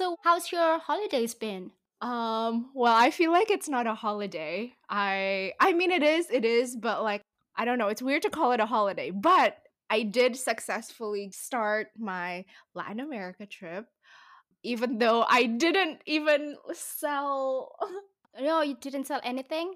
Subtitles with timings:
[0.00, 1.72] So, how's your holidays been?
[2.00, 4.74] Um, well, I feel like it's not a holiday.
[4.88, 7.22] I I mean it is, it is, but like
[7.56, 9.58] I don't know, it's weird to call it a holiday, but
[9.90, 12.44] I did successfully start my
[12.74, 13.86] Latin America trip
[14.64, 17.76] even though I didn't even sell
[18.40, 19.74] No, you didn't sell anything?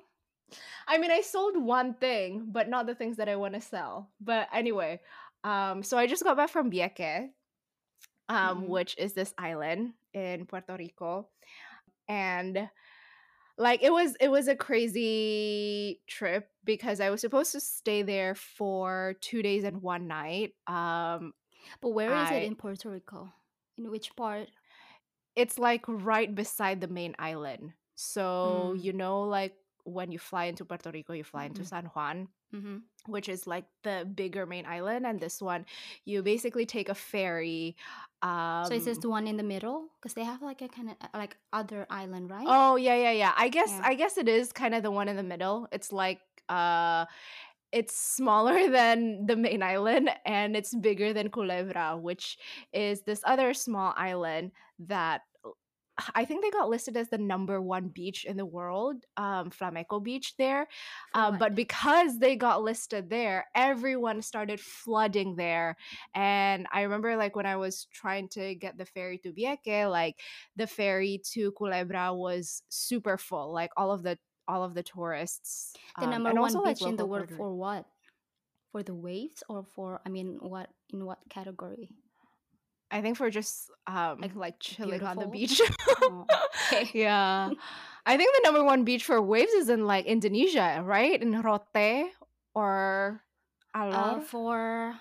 [0.87, 4.11] I mean, I sold one thing, but not the things that I want to sell.
[4.21, 5.01] But anyway,
[5.45, 7.31] um so I just got back from Vieques,
[8.29, 8.69] um Mhm.
[8.69, 11.31] which is this island in Puerto Rico.
[12.09, 12.71] And
[13.59, 18.35] like it was it was a crazy trip because I was supposed to stay there
[18.35, 20.55] for 2 days and 1 night.
[20.67, 21.35] Um
[21.81, 23.33] But where is it in Puerto Rico?
[23.77, 24.51] In which part?
[25.37, 27.75] it's like right beside the main island.
[27.95, 28.75] So, Mm.
[28.75, 31.69] you know like when you fly into Puerto Rico, you fly into Mm-mm.
[31.69, 32.77] San Juan, Mm-hmm.
[33.07, 35.65] which is like the bigger main island and this one
[36.05, 37.77] you basically take a ferry
[38.63, 39.89] So it's this um the one in the middle?
[40.01, 42.47] Because they have like a kind of like other island, right?
[42.47, 43.33] Oh, yeah, yeah, yeah.
[43.37, 43.83] I guess Yeah.
[43.83, 45.69] I guess it is kind of the one in the middle.
[45.73, 47.07] It's like uh
[47.73, 52.39] it's smaller than the main island and it's bigger than Culebra, which
[52.73, 55.23] is this other small island that
[56.15, 60.01] I think they got listed as the number one beach in the world, um, Flamenco
[60.01, 60.67] Beach there.
[61.15, 65.77] Um, but because they got listed there, everyone started flooding there.
[66.15, 70.17] And I remember, like, when I was trying to get the ferry to Vieque, like,
[70.57, 73.53] the ferry to Culebra was super full.
[73.53, 76.87] Like, all of the all of the tourists, The um, number one also like beach
[76.87, 77.87] in the world for what?
[78.73, 81.89] For the waves or for I mean what in what category?
[82.95, 85.59] I think for just um Like like chilling on the beach.
[86.07, 86.27] Oh,
[86.71, 86.91] okay.
[86.95, 87.51] yeah.
[88.07, 91.19] I think the number one beach for waves is in like Indonesia, right?
[91.21, 92.13] In Rote
[92.55, 93.21] or
[93.75, 94.95] Uh, for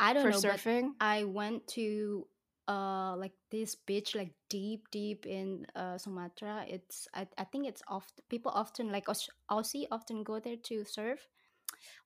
[0.00, 0.96] I don't for know, surfing.
[1.00, 2.26] I went to
[2.66, 6.64] uh like this beach like deep deep in uh Sumatra.
[6.64, 10.84] It's I, I think it's often people often like Aus- Aussie often go there to
[10.88, 11.28] surf.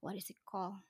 [0.00, 0.82] What is it called?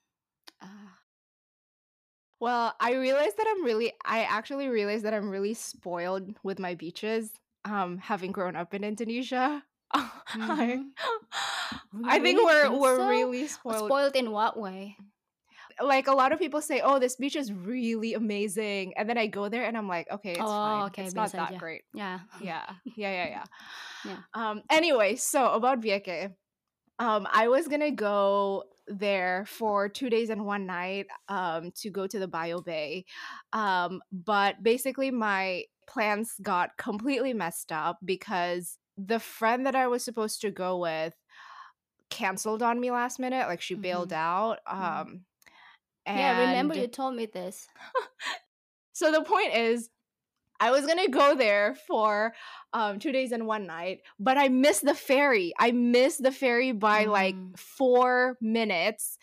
[2.39, 6.75] Well, I realized that I'm really I actually realized that I'm really spoiled with my
[6.75, 7.31] beaches
[7.65, 9.63] um having grown up in Indonesia.
[9.91, 12.05] I mm-hmm.
[12.05, 13.07] I think really we're think we're so?
[13.09, 14.97] really spoiled Spoiled in what way?
[15.81, 19.27] like a lot of people say, "Oh, this beach is really amazing," and then I
[19.27, 20.83] go there and I'm like, "Okay, it's Oh, fine.
[20.91, 21.57] okay, It's not that aja.
[21.57, 22.19] great." Yeah.
[22.41, 23.43] Yeah, yeah, yeah, yeah.
[24.05, 24.19] Yeah.
[24.33, 24.63] Um.
[24.69, 26.31] Anyway, so about Vieque,
[26.99, 32.07] um, I was gonna go there for two days and one night, um, to go
[32.07, 33.05] to the Bio Bay,
[33.53, 40.03] um, but basically my plans got completely messed up because the friend that I was
[40.03, 41.13] supposed to go with
[42.09, 43.47] canceled on me last minute.
[43.47, 44.13] Like she bailed Mm-hmm.
[44.13, 44.59] out.
[44.79, 45.01] Mm-hmm.
[45.01, 45.25] Um,
[46.11, 47.67] Yeah, remember you told me this.
[48.93, 49.89] So the point is,
[50.59, 52.33] I was gonna go there for
[52.73, 55.53] um two days and one night, but I missed the ferry.
[55.59, 57.57] I missed the ferry by like Mm.
[57.57, 59.17] four minutes.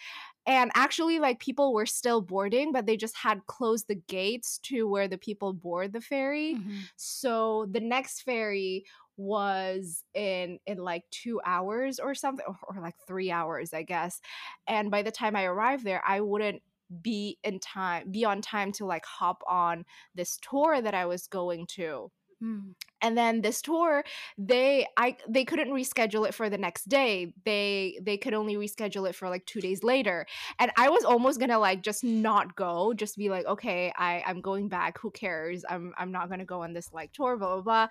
[0.49, 4.89] And actually, like people were still boarding, but they just had closed the gates to
[4.89, 6.55] where the people board the ferry.
[6.55, 6.79] Mm-hmm.
[6.95, 8.85] So the next ferry
[9.17, 14.21] was in in like two hours or something, or, or like three hours, I guess.
[14.69, 16.63] And by the time I arrived there, I wouldn't
[17.03, 21.27] be in time, be on time to like hop on this tour that I was
[21.27, 22.11] going to.
[22.43, 22.75] Mm.
[23.01, 24.05] And then this tour,
[24.37, 27.33] they I they couldn't reschedule it for the next day.
[27.45, 30.27] They they could only reschedule it for like two days later.
[30.59, 34.41] And I was almost gonna like just not go, just be like, okay, I I'm
[34.41, 34.99] going back.
[35.01, 35.65] Who cares?
[35.69, 37.37] I'm I'm not gonna go on this like tour.
[37.39, 37.89] Blah blah blah.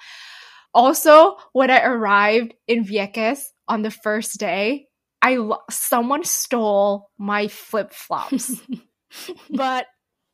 [0.74, 4.90] Also, when I arrived in Vieques on the first day,
[5.26, 8.62] I lo- someone stole my flip flops
[9.50, 9.88] but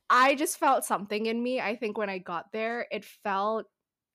[0.10, 1.62] I just felt something in me.
[1.62, 3.66] I think when I got there, it felt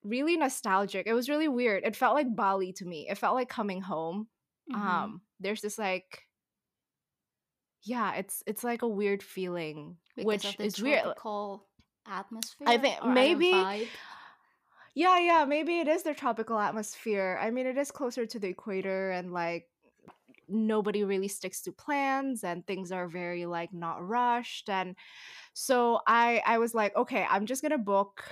[0.03, 1.07] really nostalgic.
[1.07, 1.83] It was really weird.
[1.83, 3.07] It felt like Bali to me.
[3.09, 4.27] It felt like coming home.
[4.71, 4.75] Mhm.
[4.77, 6.27] Um, there's this like,
[7.83, 11.01] yeah, it's it's like a weird feeling, because which of the is weird.
[11.01, 11.65] tropical
[12.05, 12.67] atmosphere.
[12.69, 13.87] I think or I don't maybe,
[14.93, 17.39] yeah, yeah, maybe it is the tropical atmosphere.
[17.41, 19.67] I mean, it is closer to the equator, and like
[20.47, 24.95] nobody really sticks to plans, and things are very like not rushed, and
[25.53, 28.23] so I I was like, okay, I'm just gonna book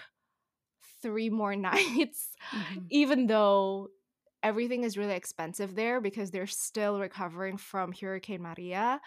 [1.02, 2.90] three more nights, Mhm.
[2.90, 3.90] even though
[4.44, 9.02] everything is really expensive there because they're still recovering from Hurricane Maria.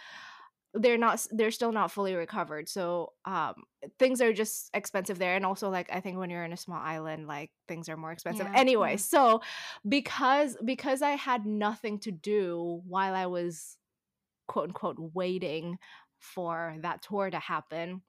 [0.74, 2.68] They're not they're still not fully recovered.
[2.68, 3.54] So um
[3.98, 6.80] things are just expensive there and also like I think when you're in a small
[6.80, 8.46] island like things are more expensive.
[8.46, 8.96] Yeah, Anyway, yeah.
[8.96, 9.40] so
[9.88, 13.76] because because I had nothing to do while I was
[14.46, 15.78] quote unquote waiting
[16.18, 18.02] for that tour to happen,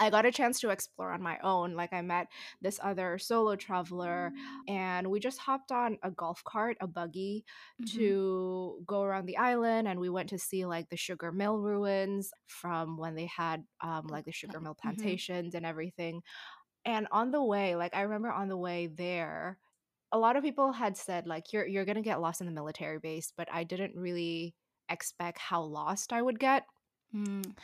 [0.00, 1.74] I got a chance to explore on my own.
[1.74, 2.28] Like I met
[2.60, 4.32] this other solo traveler
[4.66, 7.44] and we just hopped on a golf cart, a buggy
[7.78, 8.14] Mhm.
[8.26, 12.30] to go around the island and we went to see like the sugar mill ruins
[12.48, 15.18] from when they had um like the sugar mill Mhm.
[15.20, 16.22] plantations and everything.
[16.84, 19.58] And on the way, like I remember on the way there,
[20.12, 22.52] a lot of people had said like you're you're going to get lost in the
[22.52, 24.56] military base, but I didn't really
[24.90, 26.66] expect how lost I would get.
[27.14, 27.54] Mm.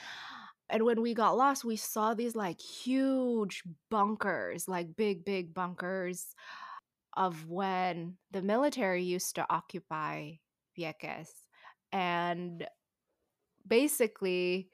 [0.70, 6.34] And when we got lost, we saw these like huge bunkers, like big, big bunkers
[7.16, 10.34] of when the military used to occupy
[10.78, 11.30] Vieques.
[11.92, 12.66] And
[13.66, 14.70] basically,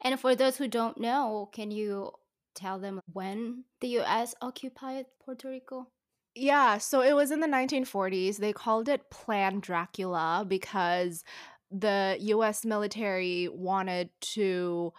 [0.00, 2.12] And for those who don't know, can you
[2.54, 5.92] tell them when the US occupied Puerto Rico?
[6.34, 8.36] yeah, so it was in the 1940s.
[8.38, 11.24] They called it Plan Dracula because
[11.70, 14.92] the US military wanted to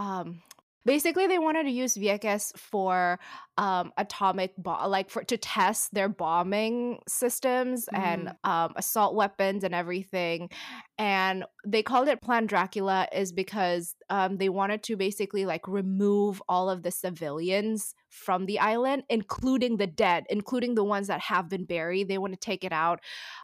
[0.00, 0.42] um
[0.86, 3.20] basically they wanted to use Vieques for
[3.58, 8.50] um atomic bo- like for to test their bombing systems and Mm.
[8.50, 10.50] um assault weapons and everything.
[10.98, 16.42] And they called it plan dracula is because um they wanted to basically like remove
[16.48, 21.48] all of the civilians from the island including the dead including the ones that have
[21.50, 22.08] been buried.
[22.08, 23.00] They want to take it out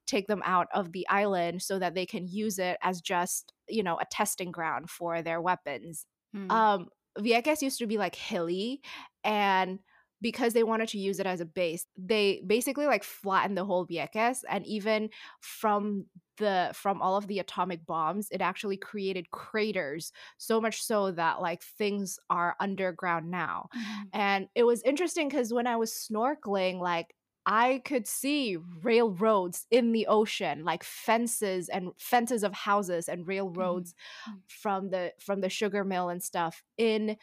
[0.07, 3.83] take them out of the island so that they can use it as just you
[3.83, 6.67] know a testing ground for their weapons Mm.
[6.75, 6.89] um
[7.19, 8.83] Vieques used to be like hilly
[9.25, 9.79] and
[10.23, 13.87] because they wanted to use it as a base they basically like flattened the whole
[13.87, 16.07] Vieques and even from
[16.39, 21.41] the from all of the atomic bombs it actually created craters so much so that
[21.41, 24.13] like things are underground now Mhm.
[24.13, 27.16] and it was interesting cuz when I was snorkeling like
[27.47, 33.95] I could see railroads in the ocean, like fences and fences of houses and railroads
[34.27, 34.43] Mhm.
[34.49, 37.17] from the from the sugar mill and stuff in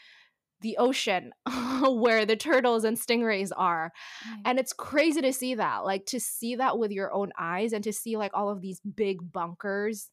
[0.62, 1.34] the ocean
[1.84, 3.92] where the turtles and stingrays are.
[4.25, 4.48] Right.
[4.48, 7.84] And it's crazy to see that, like to see that with your own eyes and
[7.86, 10.12] to see like all of these big bunkers.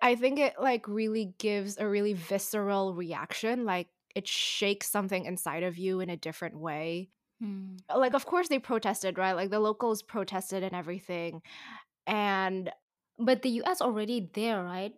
[0.00, 5.62] I think it like really gives a really visceral reaction, like it shakes something inside
[5.62, 7.10] of you in a different way
[7.42, 7.78] Mm.
[7.96, 11.42] like of course they protested right like the locals protested and everything
[12.06, 12.70] and
[13.18, 14.94] But the US already there, right?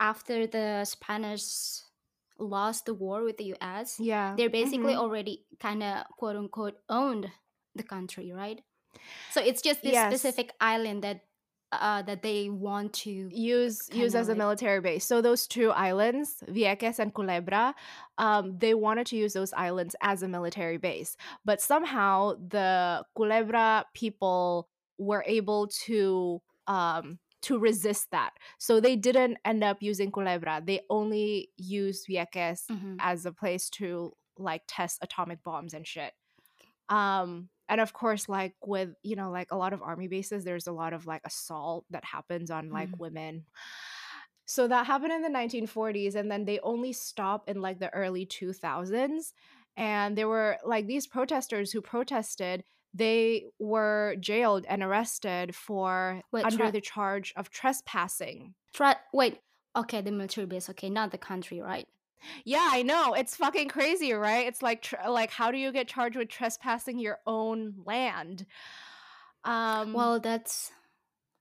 [0.00, 1.44] After the Spanish
[2.38, 4.98] lost the war with the US, yeah they're basically mhm.
[4.98, 7.30] already kind of quote unquote owned
[7.74, 8.60] the country, right?
[9.30, 10.12] So it's just this Yes.
[10.12, 11.20] specific island that
[11.72, 15.04] uh that they want to use use as a military base.
[15.04, 17.74] So those two islands vieques and culebra
[18.18, 21.16] um, they wanted to use those islands as a military base.
[21.44, 24.68] But somehow the culebra people
[24.98, 28.30] were able to um, to resist that.
[28.58, 30.64] So they didn't end up using culebra.
[30.64, 32.96] They only used vieques Mhm.
[33.00, 36.12] as a place to like test atomic bombs and shit.
[36.88, 40.66] Um and of course like with you know like a lot of army bases there's
[40.66, 43.00] a lot of like assault that happens on like Mhm.
[43.00, 43.44] women.
[44.48, 48.24] So that happened in the 1940s and then they only stopped in like the early
[48.26, 49.34] 2000s
[49.76, 52.64] and there were like these protesters who protested
[52.94, 58.54] they were jailed and arrested for Wait, under the charge of trespassing.
[58.72, 59.40] Try wait.
[59.74, 60.70] Okay, the military base.
[60.70, 61.88] Okay, not the country, right?
[62.44, 63.14] Yeah, I know.
[63.14, 64.46] It's fucking crazy, right?
[64.46, 68.46] It's like tr- like how do you get charged with trespassing your own land?
[69.44, 70.72] Um Well, that's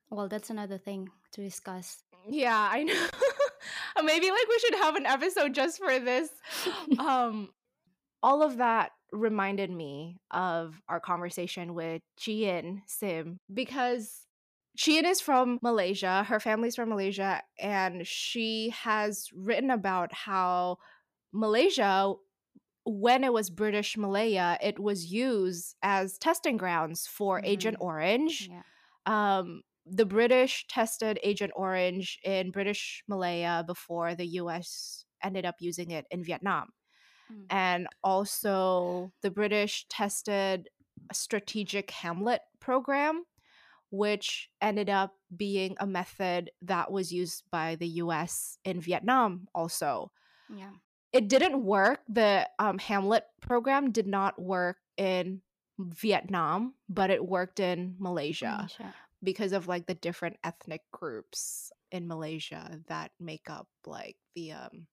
[0.10, 2.04] well, that's another thing to discuss.
[2.30, 3.08] yeah, I know.
[4.04, 6.30] Maybe like we should have an episode just for this.
[7.00, 7.50] um
[8.22, 14.25] all of that reminded me of our conversation with Chi Yin Sim because
[14.84, 16.24] Chi Yin is from Malaysia.
[16.24, 20.78] Her family's from Malaysia, and she has written about how
[21.32, 22.14] Malaysia,
[22.86, 27.86] when it was British Malaya, it was used as testing grounds for Agent Mhm.
[27.86, 28.50] Orange.
[28.50, 28.62] Yeah.
[29.06, 35.92] Um, the British tested Agent Orange in British Malaya before the US ended up using
[35.92, 36.70] it in Vietnam.
[37.32, 37.46] Mm.
[37.50, 40.70] And also, the British tested
[41.10, 43.26] a strategic Hamlet program,
[43.96, 50.12] which ended up being a method that was used by the US in Vietnam also.
[50.50, 50.72] Yeah.
[51.14, 52.02] It didn't work.
[52.10, 55.42] The um, Hamlet program did not work in
[55.80, 58.94] Vietnam, but it worked in Malaysia Malaysia.
[59.24, 64.88] because of like the different ethnic groups in Malaysia that make up like the um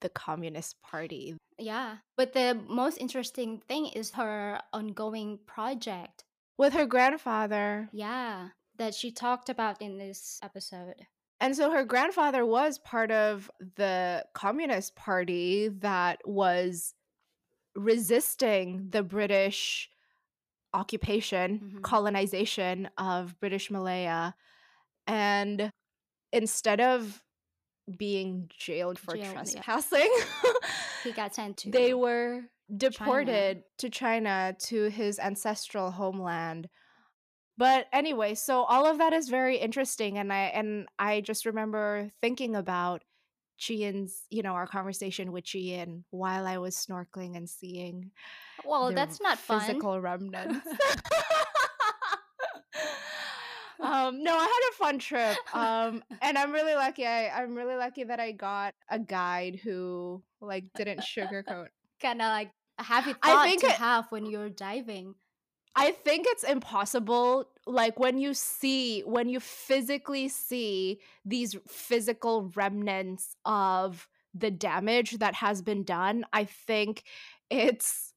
[0.00, 1.36] the communist party.
[1.58, 1.96] Yeah.
[2.16, 6.24] But the most interesting thing is her ongoing project.
[6.60, 7.88] With her grandfather.
[7.90, 8.48] Yeah.
[8.76, 11.06] That she talked about in this episode.
[11.40, 16.92] And so her grandfather was part of the communist party that was
[17.74, 19.88] resisting the British
[20.74, 21.82] occupation, Mhm.
[21.82, 24.34] colonization of British Malaya.
[25.06, 25.72] And
[26.30, 27.22] instead of
[27.96, 29.32] being jailed for Jailed, yeah.
[29.62, 30.12] trespassing,
[31.04, 31.70] He got sent to.
[31.70, 32.42] they were
[32.76, 36.68] deported to China to his ancestral homeland.
[37.56, 42.10] But anyway, so all of that is very interesting and I and I just remember
[42.20, 43.02] thinking about
[43.60, 48.12] Chi Yin's, you know, our conversation with Chian while I was snorkeling and seeing
[48.64, 49.60] well, that's not fun.
[49.60, 50.66] physical remnants.
[53.80, 55.36] um, no, I had a fun trip.
[55.54, 57.06] Um, and I'm really lucky.
[57.06, 61.68] I, I'm really lucky that I got a guide who like didn't sugarcoat.
[62.00, 62.50] Kind of like
[62.80, 65.14] a happy I thought think to it- have when you're diving.
[65.76, 67.48] I think it's impossible.
[67.64, 75.34] Like when you see, when you physically see these physical remnants of the damage that
[75.36, 77.04] has been done, I think
[77.50, 78.09] it's.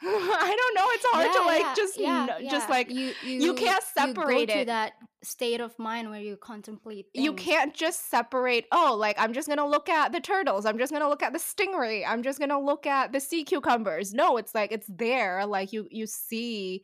[0.02, 0.86] I don't know.
[0.92, 2.50] It's hard to like yeah, just yeah, yeah.
[2.50, 4.66] just like you you can't you separate go to it.
[4.66, 4.92] that
[5.22, 7.06] state of mind where you contemplate.
[7.12, 10.90] you can't just separate oh like i'm just gonna look at the turtles i'm just
[10.90, 14.54] gonna look at the stingray i'm just gonna look at the sea cucumbers no it's
[14.54, 16.82] like it's there like you you see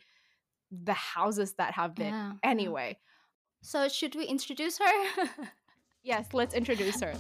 [0.70, 2.50] the houses that have been Yeah, yeah.
[2.50, 2.99] anyway
[3.62, 5.25] So should we introduce her?
[6.02, 7.14] yes let's introduce her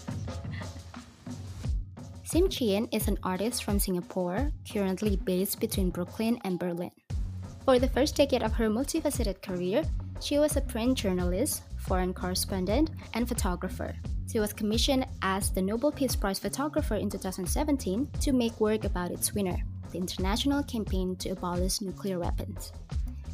[2.26, 6.90] Sim Chi Yin is an artist from Singapore, currently based between Brooklyn and Berlin.
[7.64, 9.84] For the first decade of her multifaceted career,
[10.20, 13.94] she was a print journalist, foreign correspondent, and photographer.
[14.28, 19.12] She was commissioned as the Nobel Peace Prize photographer in 2017 to make work about
[19.12, 22.72] its winner, the international campaign to abolish nuclear weapons.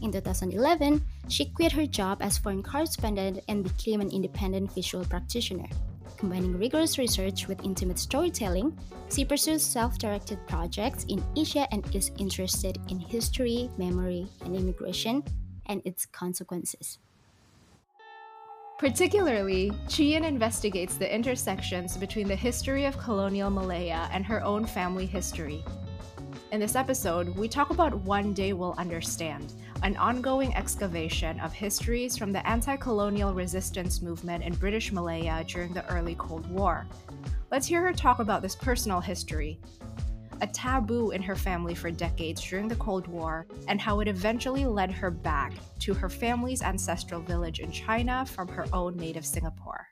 [0.02, 5.68] In 2011, she quit her job as foreign correspondent and became an independent visual practitioner.
[6.22, 8.78] Combining rigorous research with intimate storytelling,
[9.12, 15.24] she pursues self directed projects in Asia and is interested in history, memory, and immigration
[15.66, 17.00] and its consequences.
[18.78, 24.64] Particularly, Chi Yin investigates the intersections between the history of colonial Malaya and her own
[24.64, 25.64] family history.
[26.52, 32.16] In this episode, we talk about One Day We'll Understand, an ongoing excavation of histories
[32.16, 36.86] from the anti colonial resistance movement in British Malaya during the early Cold War.
[37.50, 39.58] Let's hear her talk about this personal history,
[40.40, 44.66] a taboo in her family for decades during the Cold War, and how it eventually
[44.66, 49.88] led her back to her family's ancestral village in China from her own native Singapore.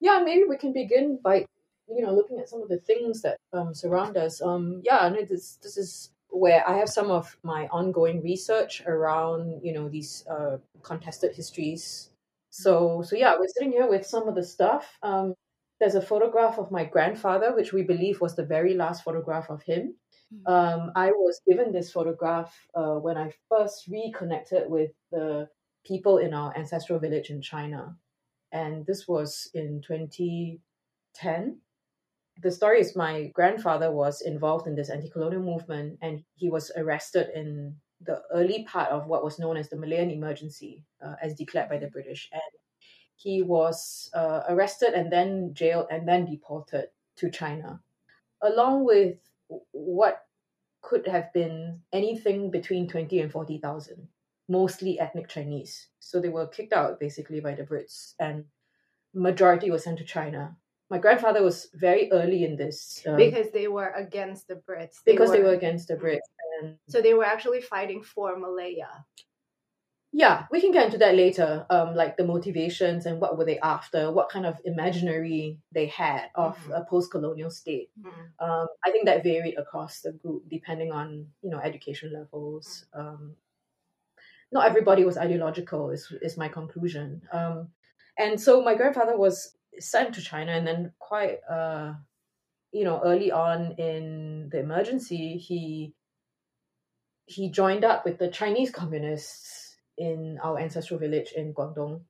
[0.00, 1.46] yeah, maybe we can begin by
[1.88, 4.42] you know looking at some of the things that um, surround us.
[4.42, 9.60] Um, yeah, and this this is where I have some of my ongoing research around
[9.62, 12.10] you know these uh, contested histories.
[12.50, 14.98] So so yeah, we're sitting here with some of the stuff.
[15.02, 15.34] Um,
[15.80, 19.62] there's a photograph of my grandfather, which we believe was the very last photograph of
[19.62, 19.94] him.
[20.44, 25.48] Um, I was given this photograph uh, when I first reconnected with the
[25.86, 27.96] people in our ancestral village in China
[28.52, 31.60] and this was in 2010.
[32.40, 36.70] The story is my grandfather was involved in this anti colonial movement and he was
[36.76, 41.34] arrested in the early part of what was known as the Malayan emergency, uh, as
[41.34, 42.28] declared by the British.
[42.32, 42.42] And
[43.16, 47.80] he was uh, arrested and then jailed and then deported to China,
[48.40, 49.16] along with
[49.72, 50.24] what
[50.80, 54.08] could have been anything between 20 and 40,000
[54.48, 55.88] mostly ethnic Chinese.
[56.00, 58.46] So they were kicked out basically by the Brits, and
[59.14, 60.56] majority was sent to China.
[60.90, 65.04] My grandfather was very early in this um, Because they were against the Brits.
[65.04, 66.28] because they were against the Brits.
[66.62, 69.04] And so they were actually fighting for Malaya.
[70.12, 71.66] yeah, we can get into that later.
[71.68, 74.10] Um, like the motivations and what were they after?
[74.10, 76.80] What kind of imaginary they had of Mhm.
[76.80, 77.90] a post-colonial state.
[78.40, 82.86] Um, I think that varied across the group depending on you know education levels.
[82.94, 83.36] Um,
[84.50, 85.90] not everybody was ideological.
[85.90, 87.20] Is is my conclusion.
[87.30, 87.68] Um,
[88.16, 91.94] and so my grandfather was sent to China, and then quite uh,
[92.72, 95.94] you know early on in the emergency, he
[97.26, 102.00] he joined up with the Chinese communists in our ancestral village in Guangdong.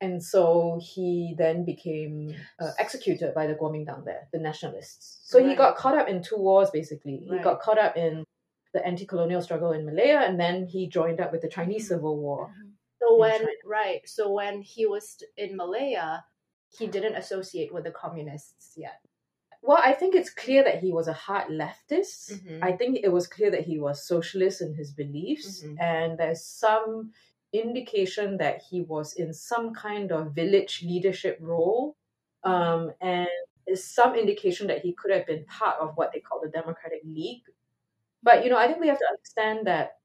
[0.00, 5.20] And so he then became uh, executed by the Kuomintang there, the nationalists.
[5.22, 7.18] So he got caught up in two wars, basically.
[7.18, 8.24] He got caught up in
[8.74, 12.52] the anti-colonial struggle in Malaya, and then he joined up with the Chinese Civil War.
[13.00, 13.50] So when China.
[13.64, 16.24] right, so when he was in Malaya,
[16.78, 19.00] he didn't associate with the communists yet.
[19.62, 22.32] Well, I think it's clear that he was a hard leftist.
[22.32, 22.64] Mhm.
[22.64, 25.76] I think it was clear that he was socialist in his beliefs, Mhm.
[25.80, 27.12] and there's some
[27.52, 31.96] indication that he was in some kind of village leadership role.
[32.44, 33.28] Um, and
[33.74, 37.44] some indication that he could have been part of what they call the Democratic League.
[38.22, 39.98] But you know, I think we have to understand that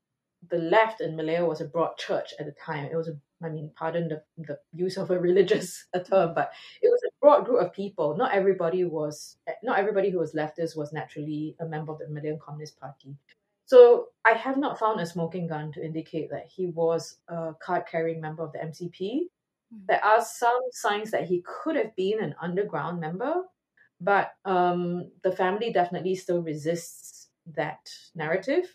[0.48, 2.86] the left in Malaya was a broad church at the time.
[2.92, 6.51] It was a, I mean, pardon the, the use of a religious term, but
[6.82, 8.15] it was a broad group of people.
[8.17, 12.39] Not everybody was, not everybody who was leftist was naturally a member of the Malayan
[12.39, 13.15] Communist Party.
[13.65, 18.22] So I have not found a smoking gun to indicate that he was a card-carrying
[18.22, 19.24] member of the MCP.
[19.74, 19.88] Mm.
[19.88, 23.44] There are some signs that he could have been an underground member,
[24.00, 28.74] but um, the family definitely still resists that narrative.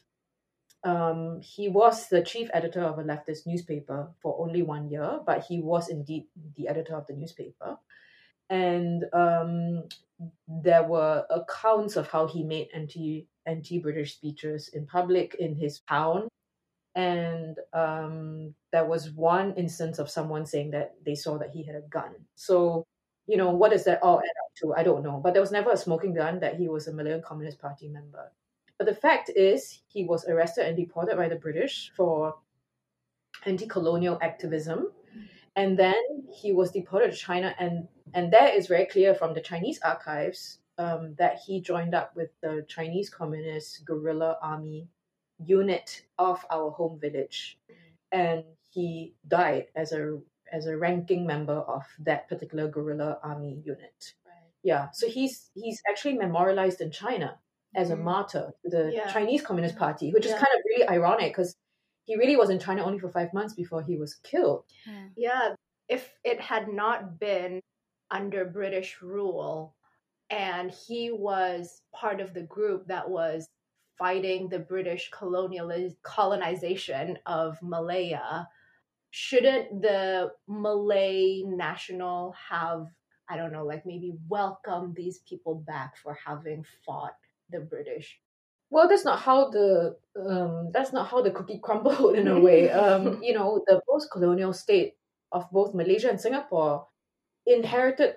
[0.84, 5.44] Um, he was the chief editor of a leftist newspaper for only one year, but
[5.44, 7.78] he was indeed the editor of the newspaper.
[8.50, 9.84] And um,
[10.48, 15.80] there were accounts of how he made anti anti British speeches in public in his
[15.80, 16.28] town.
[16.94, 21.76] And um, there was one instance of someone saying that they saw that he had
[21.76, 22.14] a gun.
[22.34, 22.84] So,
[23.26, 24.74] you know, what does that all add up to?
[24.74, 25.20] I don't know.
[25.22, 28.30] But there was never a smoking gun that he was a Malayan Communist Party member.
[28.82, 32.34] But the fact is, he was arrested and deported by the British for
[33.46, 34.90] anti colonial activism.
[35.54, 36.02] And then
[36.34, 37.54] he was deported to China.
[37.60, 42.16] And, and that is very clear from the Chinese archives um, that he joined up
[42.16, 44.88] with the Chinese Communist guerrilla army
[45.38, 47.60] unit of our home village.
[48.10, 50.18] And he died as a
[50.52, 54.14] as a ranking member of that particular guerrilla army unit.
[54.26, 54.50] Right.
[54.64, 57.38] Yeah, so he's he's actually memorialized in China
[57.74, 58.04] as a mm-hmm.
[58.04, 59.12] martyr to the yeah.
[59.12, 60.32] Chinese Communist Party, which yeah.
[60.32, 61.56] is kind of really ironic because
[62.04, 64.64] he really was in China only for five months before he was killed.
[65.16, 65.54] Yeah,
[65.88, 67.60] if it had not been
[68.10, 69.74] under British rule
[70.30, 73.48] and he was part of the group that was
[73.98, 75.70] fighting the British colonial
[76.02, 78.48] colonization of Malaya,
[79.10, 82.88] shouldn't the Malay national have
[83.28, 87.14] I don't know, like maybe welcome these people back for having fought
[87.52, 88.18] the British.
[88.70, 92.70] Well, that's not how the um, that's not how the cookie crumbled in a way.
[92.82, 94.94] Um, you know, the post-colonial state
[95.30, 96.86] of both Malaysia and Singapore
[97.46, 98.14] inherited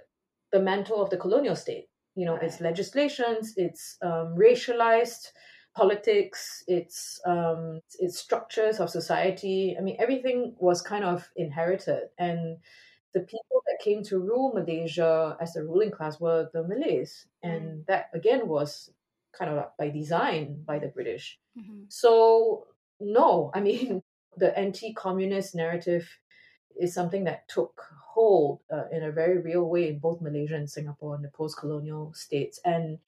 [0.51, 1.87] the mantle of the colonial state.
[2.15, 2.43] You know, right.
[2.43, 5.27] its legislations, its um, racialized
[5.75, 9.75] politics, its um, its structures of society.
[9.77, 12.57] I mean, everything was kind of inherited, and
[13.13, 17.63] the people that came to rule Malaysia as the ruling class were the Malays, and
[17.63, 17.85] mm.
[17.87, 18.89] that again was
[19.37, 21.39] kind of by design by the British.
[21.57, 21.83] Mm-hmm.
[21.89, 22.67] So,
[22.99, 24.01] no, I mean,
[24.37, 26.09] the anti communist narrative
[26.79, 27.81] is something that took
[28.15, 31.57] hold uh, in a very real way in both Malaysia and Singapore and the post
[31.57, 32.59] colonial states.
[32.63, 32.99] And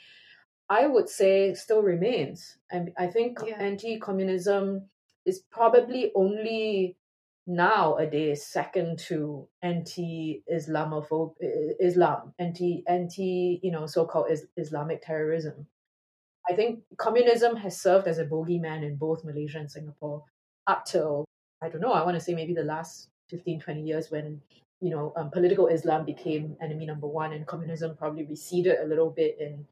[0.70, 2.58] I would say still remains.
[2.72, 3.56] And I think yeah.
[3.60, 4.90] anti communism
[5.26, 6.98] is probably only
[7.46, 11.36] nowadays second to anti Islamophobe
[11.80, 15.68] Islam, anti anti you know so called is, Islamic terrorism.
[16.50, 20.24] I think communism has served as a bogeyman in both Malaysia and Singapore
[20.66, 21.26] up till,
[21.62, 24.42] I don't know, I want to say maybe the last 15, 20 years when,
[24.80, 29.10] you know, um, political Islam became enemy number one and communism probably receded a little
[29.10, 29.66] bit in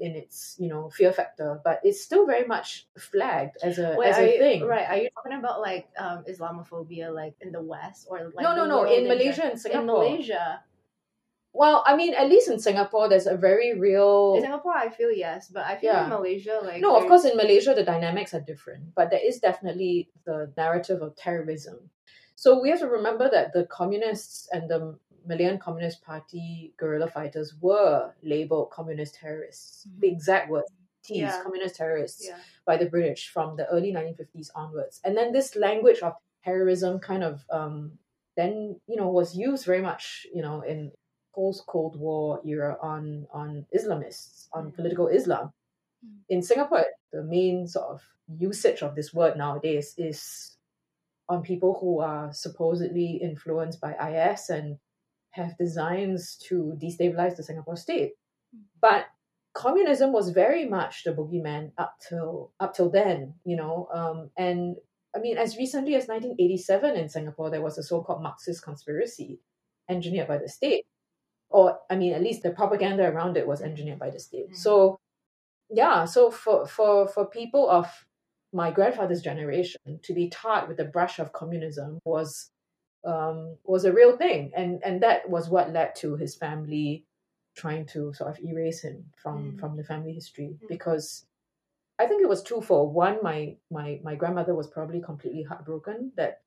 [0.00, 1.60] in its you know fear factor.
[1.62, 4.64] But it's still very much flagged as a Wait, as a you, thing.
[4.64, 8.56] right are you talking about like um islamophobia like in the west or like no
[8.56, 10.04] no no in malaysia and singapore.
[10.04, 10.62] In malaysia
[11.52, 14.34] well, I mean, at least in Singapore, there's a very real.
[14.36, 16.04] In Singapore, I feel yes, but I feel yeah.
[16.04, 19.40] in Malaysia, like no, of course, in Malaysia the dynamics are different, but there is
[19.40, 21.90] definitely the narrative of terrorism.
[22.36, 27.54] So we have to remember that the communists and the Malayan Communist Party guerrilla fighters
[27.60, 29.86] were labeled communist terrorists.
[29.86, 30.00] Mm-hmm.
[30.00, 30.64] The exact word,
[31.02, 31.42] T's, yeah.
[31.42, 32.38] communist terrorists, yeah.
[32.64, 35.00] by the British from the early 1950s onwards.
[35.04, 37.98] And then this language of terrorism kind of um,
[38.36, 40.90] then you know was used very much you know in
[41.34, 44.74] post Cold War era on on Islamists, on mm.
[44.74, 45.52] political Islam.
[46.04, 46.18] Mm.
[46.28, 50.56] In Singapore, the main sort of usage of this word nowadays is
[51.28, 54.78] on people who are supposedly influenced by IS and
[55.30, 58.12] have designs to destabilize the Singapore state.
[58.54, 58.62] Mm.
[58.80, 59.06] But
[59.54, 63.88] communism was very much the boogeyman up till up till then, you know.
[63.92, 64.76] Um, and
[65.14, 69.40] I mean, as recently as 1987 in Singapore, there was a so-called Marxist conspiracy
[69.88, 70.84] engineered by the state
[71.50, 74.46] or I mean, at least the propaganda around it was engineered by the state.
[74.46, 74.56] Mm-hmm.
[74.56, 74.98] So,
[75.68, 77.86] yeah, so for for for people of
[78.52, 82.50] my grandfather's generation to be taught with the brush of communism was
[83.04, 87.04] um, was a real thing, and and that was what led to his family
[87.56, 89.60] trying to sort of erase him from mm.
[89.60, 90.68] from the family history mm.
[90.68, 91.26] because
[91.98, 92.94] I think it was twofold.
[92.94, 96.40] One, my my my grandmother was probably completely heartbroken that,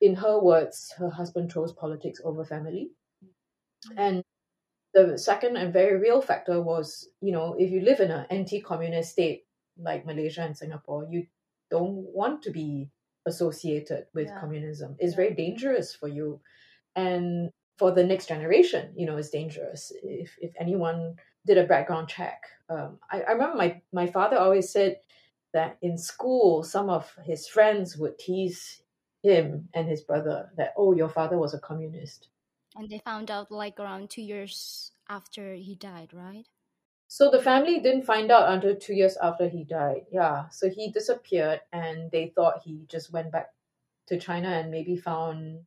[0.00, 2.90] in her words, her husband chose politics over family,
[3.24, 3.94] mm.
[3.96, 4.24] and
[5.06, 9.12] the second and very real factor was, you know, if you live in an anti-communist
[9.12, 11.26] state like Malaysia and Singapore, you
[11.70, 12.90] don't want to be
[13.26, 14.40] associated with Yeah.
[14.40, 14.96] communism.
[14.98, 15.16] It's Yeah.
[15.16, 16.40] very dangerous for you.
[16.96, 19.92] And for the next generation, you know, it's dangerous.
[20.02, 22.42] If if anyone did a background check.
[22.68, 25.00] Um, I, I remember my, my father always said
[25.54, 28.82] that in school, some of his friends would tease
[29.22, 32.28] him and his brother that, oh, your father was a communist.
[32.78, 36.48] And they found out like around two years after he died, right?
[37.06, 40.06] So the family didn't find out until two years after he died.
[40.10, 40.48] Yeah.
[40.50, 43.54] So he disappeared and they thought he just went back
[44.06, 45.66] to China and maybe found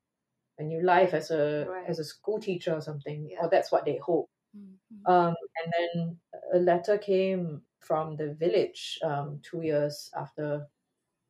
[0.59, 1.85] a new life as a Right.
[1.87, 3.29] as a school teacher or something.
[3.31, 3.45] Yeah.
[3.45, 4.29] Or that's what they hope.
[4.53, 5.07] Mhm.
[5.07, 6.21] Um, and then
[6.53, 10.69] a letter came from the village um, two years after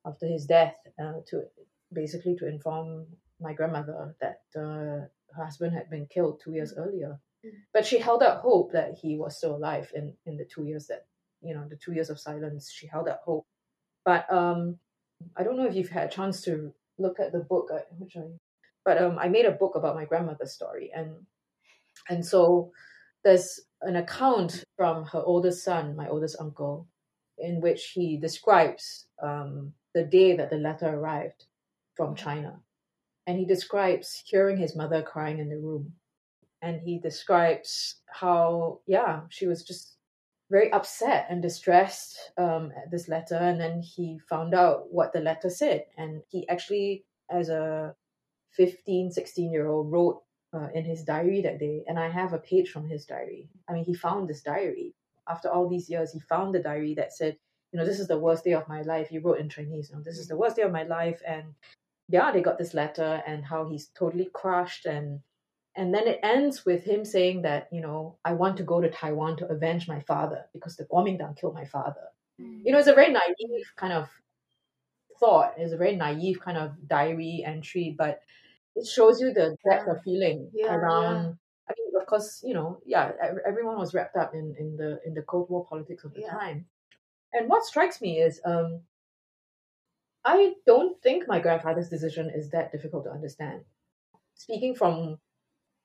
[0.06, 1.50] after his death uh, to
[1.94, 7.20] basically to inform my grandmother that uh, her husband had been killed two years earlier.
[7.46, 7.52] Mm.
[7.74, 10.88] But she held out hope that he was still alive in, in the two years
[10.88, 11.06] that
[11.42, 12.72] you know the two years of silence.
[12.72, 13.46] She held out hope.
[14.06, 14.78] But um,
[15.36, 18.16] I don't know if you've had a chance to look at the book, uh, which
[18.16, 18.22] I,
[18.86, 21.12] but um, I made a book about my grandmother's story, and
[22.10, 22.72] and so
[23.24, 26.88] there's an account from her oldest son, my oldest uncle,
[27.38, 31.46] in which he describes um, the day that the letter arrived
[31.96, 32.60] from China.
[33.28, 35.94] And he describes hearing his mother crying in the room.
[36.62, 39.98] And he describes how, yeah, she was just
[40.50, 43.36] very upset and distressed um, at this letter.
[43.36, 45.86] And then he found out what the letter said.
[45.98, 47.96] And he actually, as a
[48.52, 50.22] 15, 16 year old, wrote
[50.54, 53.48] uh, in his diary that day, and I have a page from his diary.
[53.70, 54.94] I mean, he found this diary
[55.28, 56.12] after all these years.
[56.12, 57.38] He found the diary that said,
[57.72, 59.08] you know, this is the worst day of my life.
[59.08, 61.46] He wrote in Chinese, you know, this is the worst day of my life, and
[62.12, 65.22] yeah, they got this letter, and how he's totally crushed, and
[65.76, 68.90] and then it ends with him saying that, you know, I want to go to
[68.92, 72.10] Taiwan to avenge my father because the Kuomintang killed my father.
[72.38, 74.10] You know, it's a very naive kind of
[75.20, 75.54] thought.
[75.58, 78.22] It's a very naive kind of diary entry, but
[78.76, 79.94] it shows you the depth Yeah.
[79.94, 81.38] of feeling Yeah, around.
[81.70, 83.12] I mean, of course, you know, yeah,
[83.46, 86.38] everyone was wrapped up in, in the in the Cold War politics of the Yeah.
[86.38, 86.68] time.
[87.34, 88.82] And what strikes me is, um,
[90.26, 93.66] I don't think my grandfather's decision is that difficult to understand.
[94.36, 95.20] Speaking from,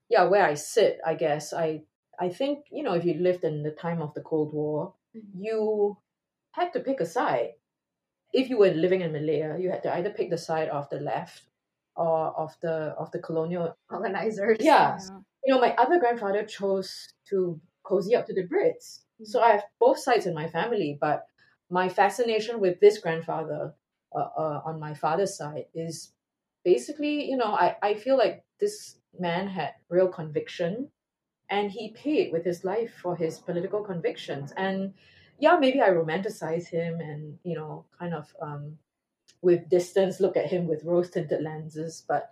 [0.09, 1.85] yeah, where I sit, I guess I
[2.19, 5.43] I think you know if you lived in the time of the Cold War, Mhm.
[5.43, 5.99] you
[6.53, 7.55] had to pick a side.
[8.33, 11.01] If you were living in Malaya, you had to either pick the side of the
[11.01, 11.45] left
[11.97, 13.77] or of the of the colonial.
[13.89, 14.59] colonizers.
[14.61, 15.21] Yeah, Yeah.
[15.45, 19.05] you know, my other grandfather chose to cozy up to the Brits.
[19.25, 21.29] So I have both sides in my family, but
[21.71, 23.75] my fascination with this grandfather
[24.17, 26.13] uh, uh, on my father's side is
[26.65, 30.91] basically, you know, I, I feel like this man had real conviction
[31.51, 34.53] and he paid with his life for his political convictions.
[34.57, 34.95] And
[35.39, 38.79] yeah, maybe I romanticize him and, you know, kind of um,
[39.43, 42.31] with distance look at him with rose tinted lenses, but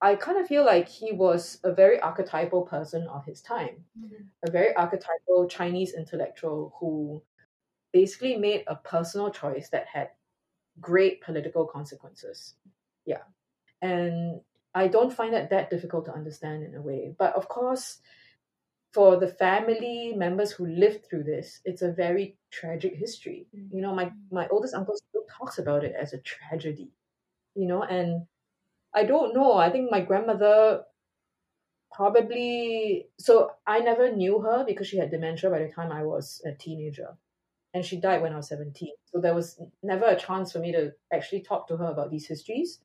[0.00, 4.28] I kind of feel like he was a very archetypal person of his time, Mhm.
[4.46, 7.22] a very archetypal Chinese intellectual who
[7.92, 10.12] basically made a personal choice that had
[10.80, 12.54] great political consequences.
[13.04, 13.22] Yeah.
[13.82, 14.40] And
[14.74, 17.14] I don't find that that difficult to understand in a way.
[17.16, 17.98] But of course,
[18.92, 23.46] for the family members who lived through this, it's a very tragic history.
[23.52, 24.34] You know, my, mm-hmm.
[24.34, 26.90] my oldest uncle still talks about it as a tragedy,
[27.54, 28.26] you know, and
[28.94, 29.54] I don't know.
[29.54, 30.82] I think my grandmother
[31.92, 36.42] probably so I never knew her because she had dementia by the time I was
[36.44, 37.16] a teenager.
[37.74, 38.88] And she died when I was 17.
[39.06, 42.26] So there was never a chance for me to actually talk to her about these
[42.26, 42.78] histories.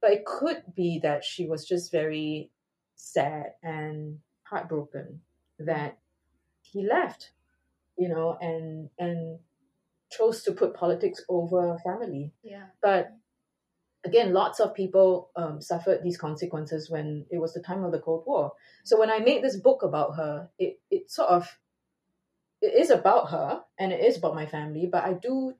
[0.00, 2.50] But it could be that she was just very
[2.96, 5.20] sad and heartbroken
[5.60, 5.98] that
[6.60, 7.30] he left,
[7.96, 9.38] you know, and and
[10.10, 12.32] chose to put politics over family.
[12.42, 12.66] Yeah.
[12.82, 13.12] But
[14.04, 17.98] again, lots of people um, suffered these consequences when it was the time of the
[17.98, 18.52] Cold War.
[18.84, 21.58] So when I made this book about her, it, it sort of
[22.62, 25.54] it is about her and it is about my family, but I do,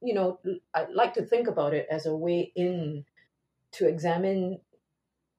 [0.00, 0.38] you know,
[0.74, 3.04] I like to think about it as a way in
[3.72, 4.60] to examine,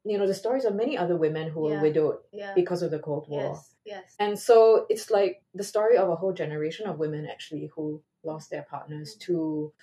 [0.03, 1.75] you know, the stories of many other women who Yeah.
[1.77, 2.53] were widowed Yeah.
[2.53, 3.41] because of the Cold War.
[3.53, 3.75] Yes.
[3.85, 4.15] Yes.
[4.19, 8.49] And so it's like the story of a whole generation of women actually who lost
[8.49, 9.73] their partners to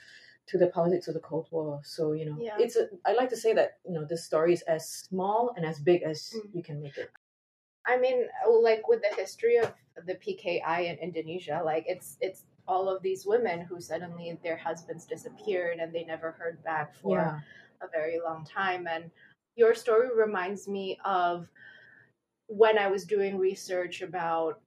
[0.47, 1.81] to the politics of the Cold War.
[1.83, 2.57] So you know, Yeah.
[2.61, 5.67] it's a, I like to say that you know this story is as small and
[5.67, 6.55] as big as Mm.
[6.55, 7.11] you can make it.
[7.87, 8.27] I mean,
[8.62, 9.72] like with the history of
[10.07, 15.07] the PKI in Indonesia, like it's it's all of these women who suddenly their husbands
[15.07, 17.40] disappeared and they never heard back for Yeah,
[17.81, 18.88] a very long time.
[18.88, 19.11] And
[19.55, 21.49] your story reminds me of
[22.49, 24.61] when I was doing research about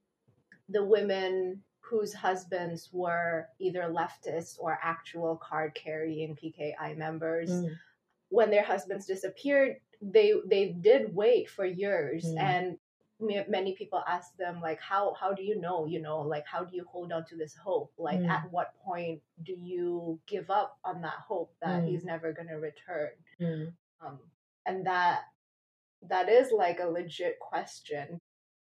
[0.70, 7.76] the women whose husbands were either leftists or actual card carrying PKI members, Mm.
[8.30, 12.38] when their husbands disappeared, they they did wait for years Mm.
[12.38, 12.78] and
[13.20, 16.74] many people ask them like how how do you know you know like how do
[16.74, 18.28] you hold on to this hope like Mm.
[18.30, 21.88] at what point do you give up on that hope that Mm.
[21.88, 23.72] he's never going to return Mm.
[24.00, 24.18] um,
[24.66, 25.24] and that
[26.08, 28.18] that is like a legit question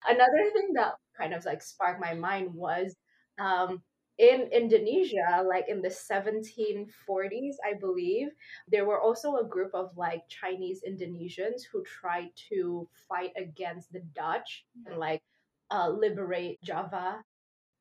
[0.07, 2.95] another thing that kind of like sparked my mind was
[3.39, 3.83] um,
[4.19, 8.29] in indonesia like in the 1740s i believe
[8.67, 14.01] there were also a group of like chinese indonesians who tried to fight against the
[14.15, 15.21] dutch and like
[15.69, 17.23] uh, liberate java.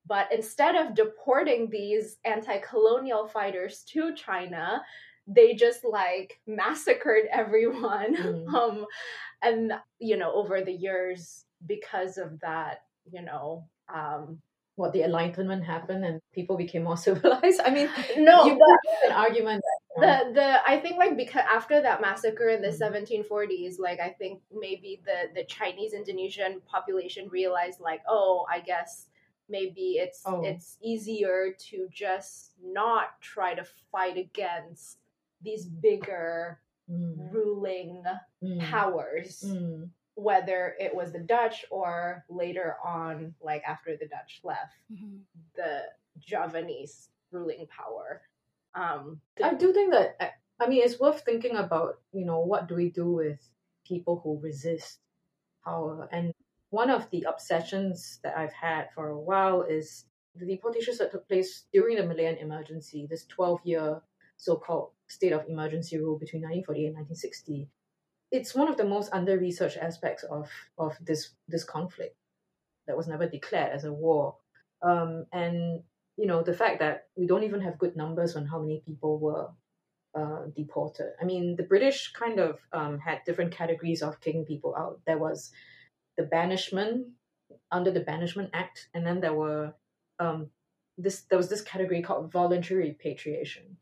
[0.06, 4.82] But instead of deporting these anti-colonial fighters to china
[5.28, 8.16] they just like massacred everyone.
[8.16, 8.54] Mm.
[8.54, 8.86] um
[9.42, 14.38] and you know over the years because of that you know um
[14.76, 17.60] What the Enlightenment happened and people became more civilized.
[17.64, 21.16] I mean, no you but an argument that you know, the the I think like
[21.16, 22.78] because after that massacre in the Mhm.
[23.24, 29.08] 1740s, like I think maybe the the Chinese Indonesian population realized like, oh, I guess
[29.48, 30.42] maybe it's Oh.
[30.44, 34.98] it's easier to just not try to fight against
[35.40, 36.60] these bigger
[36.90, 38.02] mm, ruling
[38.42, 44.40] mm, powers, mm, whether it was the Dutch or later on, like after the Dutch
[44.42, 45.20] left, Mhm.
[45.54, 45.82] the
[46.18, 48.22] Javanese ruling power.
[48.74, 52.00] Um, I do think that I- I mean it's worth thinking about.
[52.12, 53.40] You know, what do we do with
[53.84, 55.00] people who resist
[55.64, 56.08] power?
[56.10, 56.34] And
[56.70, 61.28] one of the obsessions that I've had for a while is the deportations that took
[61.28, 64.02] place during the Malayan emergency, this twelve-year
[64.38, 67.70] so-called state of emergency rule between 1948 and 1960.
[68.30, 72.16] It's one of the most under-researched aspects of of this this conflict
[72.86, 74.36] that was never declared as a war.
[74.82, 75.82] Um, and
[76.16, 79.18] you know the fact that we don't even have good numbers on how many people
[79.18, 79.48] were
[80.16, 81.12] uh, deported.
[81.20, 85.00] I mean, the British kind of um, had different categories of kicking people out.
[85.06, 85.52] There was
[86.16, 87.08] the banishment
[87.70, 89.74] under the Banishment Act, and then there were
[90.18, 90.48] um,
[90.96, 91.22] this.
[91.22, 93.76] There was this category called voluntary repatriation.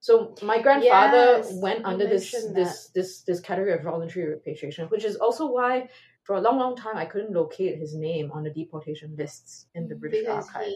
[0.00, 5.04] So my grandfather Yes, went under this this this this category of voluntary repatriation, which
[5.04, 5.88] is also why
[6.24, 9.88] for a long, long time I couldn't locate his name on the deportation lists in
[9.88, 10.66] the British because archives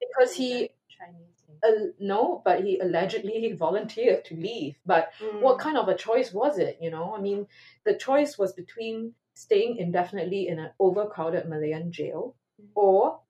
[0.00, 1.44] he because he Chinese.
[1.64, 4.76] uh, no, but he allegedly volunteered to leave.
[4.84, 6.78] But what kind of a choice was it?
[6.80, 7.46] You know, I mean,
[7.84, 12.70] the choice was between staying indefinitely in an overcrowded Malayan jail Mm.
[12.74, 13.20] or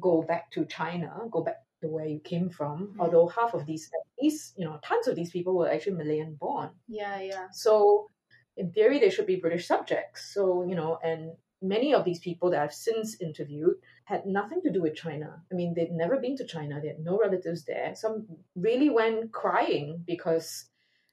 [0.00, 2.94] go back to China, go back to where you came from.
[2.96, 3.00] Mm.
[3.00, 6.34] Although half of these, at least, you know, tons of these people were actually Malayan
[6.34, 6.70] born.
[6.88, 7.46] Yeah, yeah.
[7.52, 8.08] So,
[8.56, 10.32] in theory, they should be British subjects.
[10.34, 14.72] So, you know, and many of these people that I've since interviewed had nothing to
[14.72, 15.42] do with China.
[15.50, 17.94] I mean, they'd never been to China, they had no relatives there.
[17.94, 20.66] Some really went crying because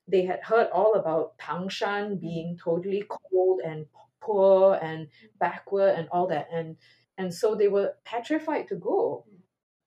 [0.07, 3.85] they had heard all about Tangshan being totally cold and
[4.21, 5.07] poor and
[5.39, 6.47] backward and all that.
[6.51, 6.77] And
[7.17, 9.25] and so they were petrified to go.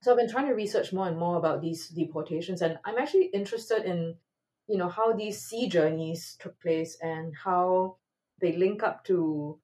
[0.03, 3.27] So I've been trying to research more and more about these deportations, and I'm actually
[3.27, 4.19] interested in,
[4.67, 7.99] you know, how these sea journeys took place and how
[8.41, 9.61] they link up to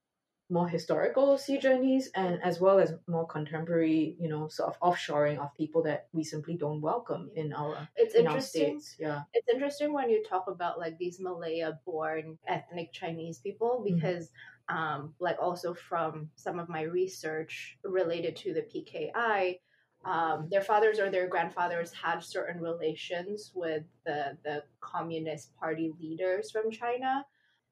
[0.51, 5.38] more historical sea journeys and as well as more contemporary, you know, sort of offshoring
[5.38, 8.81] of people that we simply don't welcome in our It's in our interesting.
[8.81, 8.96] states.
[8.98, 9.24] Yeah.
[9.35, 13.94] It's interesting when you talk about like these Malaya-born ethnic Chinese people Mhm.
[13.94, 14.33] because,
[14.68, 19.61] um, like also from some of my research related to the PKI,
[20.05, 26.51] um, their fathers or their grandfathers had certain relations with the the Communist Party leaders
[26.51, 27.25] from China,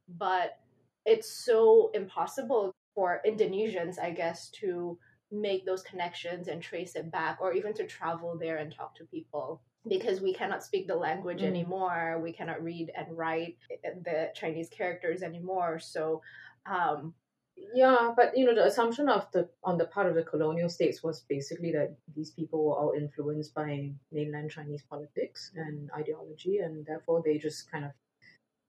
[0.08, 0.58] but
[1.04, 4.98] it's so impossible for Indonesians, I guess, to
[5.30, 9.04] make those connections and trace it back, or even to travel there and talk to
[9.04, 11.46] people because we cannot speak the language Mm.
[11.48, 12.18] anymore.
[12.22, 13.56] We cannot read and write
[14.04, 15.78] the Chinese characters anymore.
[15.78, 16.22] So,
[16.66, 17.14] um,
[17.56, 21.02] Yeah, but you know the assumption of the on the part of the colonial states
[21.02, 26.84] was basically that these people were all influenced by mainland Chinese politics and ideology, and
[26.86, 27.92] therefore they just kind of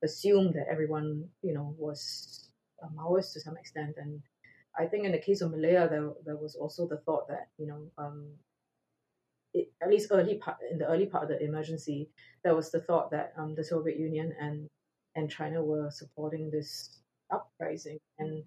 [0.03, 2.49] assumed that everyone you know was
[2.81, 3.95] a Maoist to some extent.
[3.97, 4.21] And
[4.77, 7.67] I think in the case of Malaya, there there was also the thought that you
[7.67, 8.27] know um,
[9.53, 12.09] it, at least early part in the early part of the emergency,
[12.43, 14.67] there was the thought that um, the Soviet Union and
[15.15, 16.99] and China were supporting this
[17.31, 18.43] uprising and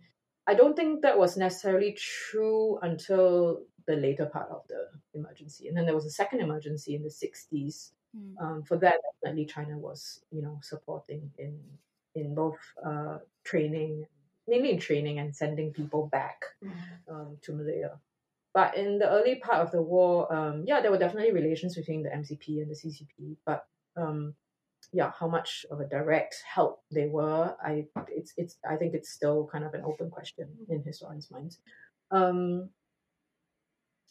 [0.51, 5.69] I don't think that was necessarily true until the later part of the emergency.
[5.69, 7.93] And then there was a second emergency in the 60s.
[8.17, 8.35] Mm.
[8.43, 11.55] Um, for that, definitely China was, you know, supporting in
[12.17, 14.05] in both uh, training,
[14.49, 17.15] mainly in training and sending people back Mm-hmm.
[17.15, 17.93] um, to Malaya.
[18.53, 22.03] But in the early part of the war, um, yeah, there were definitely relations between
[22.03, 23.37] the MCP and the CCP.
[23.47, 23.61] But
[23.97, 24.35] um,
[24.93, 29.11] yeah, how much of a direct help they were, I it's it's I think it's
[29.11, 31.59] still kind of an open question in historians' minds.
[32.11, 32.71] Um,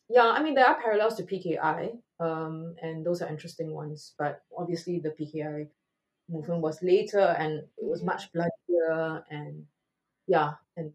[0.09, 4.13] yeah, I mean there are parallels to PKI, um, and those are interesting ones.
[4.17, 5.67] But obviously, the PKI
[6.29, 9.65] movement was later, and it was much bloodier, and
[10.27, 10.93] yeah, and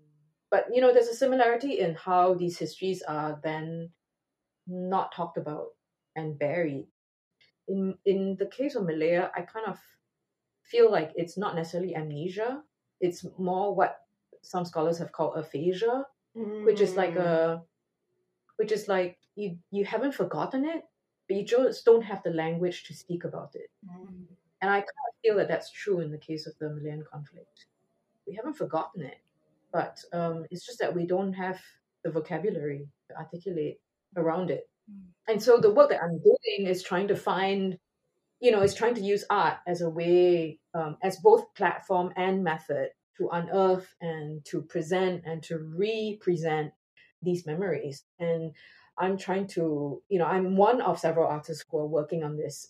[0.50, 3.90] but you know, there's a similarity in how these histories are then
[4.66, 5.68] not talked about
[6.16, 6.86] and buried.
[7.68, 9.78] In in the case of Malaya, I kind of
[10.62, 12.62] feel like it's not necessarily amnesia.
[13.00, 14.00] It's more what
[14.42, 16.04] some scholars have called aphasia,
[16.64, 17.24] which is like Mm.
[17.26, 17.62] a
[18.56, 20.84] which is like you you haven't forgotten it,
[21.26, 23.70] but you just don't have the language to speak about it.
[23.84, 24.26] Mm.
[24.60, 27.66] And I kind of feel that that's true in the case of the Malayan conflict.
[28.26, 29.18] We haven't forgotten it,
[29.72, 31.60] but um, it's just that we don't have
[32.02, 33.80] the vocabulary to articulate
[34.16, 34.68] around it.
[35.26, 37.78] And so the work that I'm doing is trying to find,
[38.40, 42.44] you know, is trying to use art as a way, um, as both platform and
[42.44, 46.72] method to unearth and to present and to re-present
[47.22, 48.04] these memories.
[48.18, 48.52] And
[48.98, 52.68] I'm trying to, you know, I'm one of several artists who are working on this.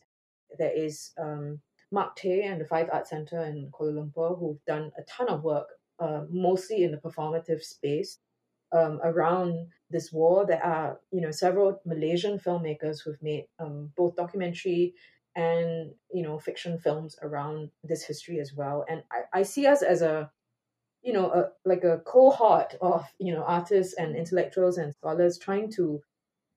[0.57, 4.92] There is um, Mark Teh and the Five Art Center in Kuala Lumpur who've done
[4.96, 8.18] a ton of work, uh, mostly in the performative space
[8.72, 10.44] um, around this war.
[10.46, 14.94] There are, you know, several Malaysian filmmakers who've made um, both documentary
[15.37, 18.85] and you know fiction films around this history as well.
[18.88, 20.30] And I, I see us as a
[21.04, 25.70] you know, a, like a cohort of you know artists and intellectuals and scholars trying
[25.72, 26.02] to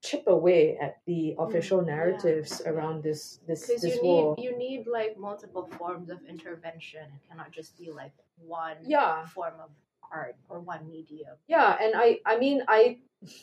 [0.03, 1.95] chip away at the official yeah.
[1.95, 4.35] narratives around this this because this you war.
[4.37, 9.25] need you need like multiple forms of intervention it cannot just be like one Yeah.
[9.25, 9.71] form of
[10.11, 12.97] art or one medium yeah and i i mean i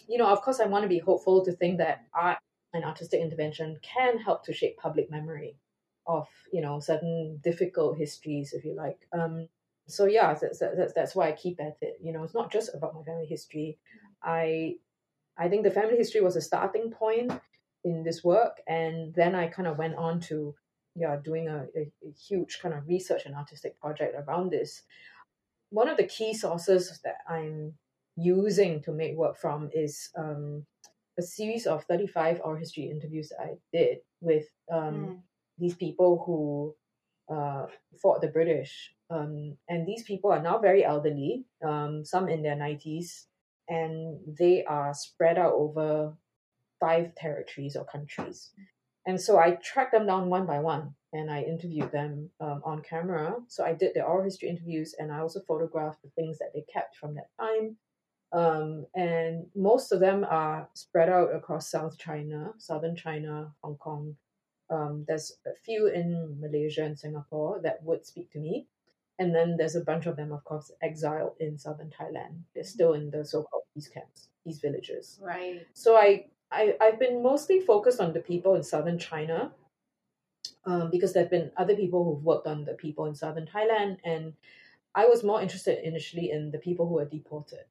[0.08, 2.38] you know of course i want to be hopeful to think that art
[2.74, 5.56] and artistic intervention can help to shape public memory
[6.06, 8.98] of you know certain difficult histories if you like.
[9.12, 9.48] Um
[9.86, 11.98] so yeah that's, that's, that's why i keep at it.
[12.02, 13.78] You know it's not just about my family history.
[14.22, 14.76] I
[15.38, 17.32] i think the family history was a starting point
[17.84, 20.54] in this work and then i kind of went on to
[20.94, 24.82] yeah doing a, a, a huge kind of research and artistic project around this
[25.74, 27.74] one of the key sources that i'm
[28.16, 30.64] using to make work from is um,
[31.18, 35.22] a series of 35 oral history interviews that I did with um, Mm.
[35.58, 36.74] these people who
[37.34, 37.66] uh,
[38.00, 38.94] fought the British.
[39.10, 43.26] Um, and these people are now very elderly, um, some in their 90s,
[43.68, 46.16] and they are spread out over
[46.80, 48.50] five territories or countries.
[49.06, 52.82] And so I tracked them down one by one and I interviewed them um, on
[52.82, 53.36] camera.
[53.46, 56.64] So I did the oral history interviews and I also photographed the things that they
[56.70, 57.76] kept from that time.
[58.32, 64.16] Um, and most of them are spread out across South China, Southern China, Hong Kong.
[64.68, 68.66] Um, there's a few in Malaysia and Singapore that would speak to me.
[69.20, 72.40] And then there's a bunch of them, of course, exiled in southern Thailand.
[72.56, 75.20] They're still in the so called peace camps, peace villages.
[75.22, 79.52] right So I, I I've been mostly focused on the people in southern China,
[80.64, 84.34] um, because there've been other people who've worked on the people in southern Thailand, and
[84.94, 87.64] I was more interested initially in the people who were deported.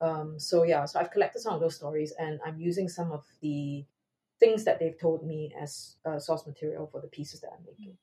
[0.00, 3.24] Um, so yeah, so I've collected some of those stories, and I'm using some of
[3.40, 3.84] the
[4.38, 7.96] things that they've told me as uh, source material for the pieces that I'm making.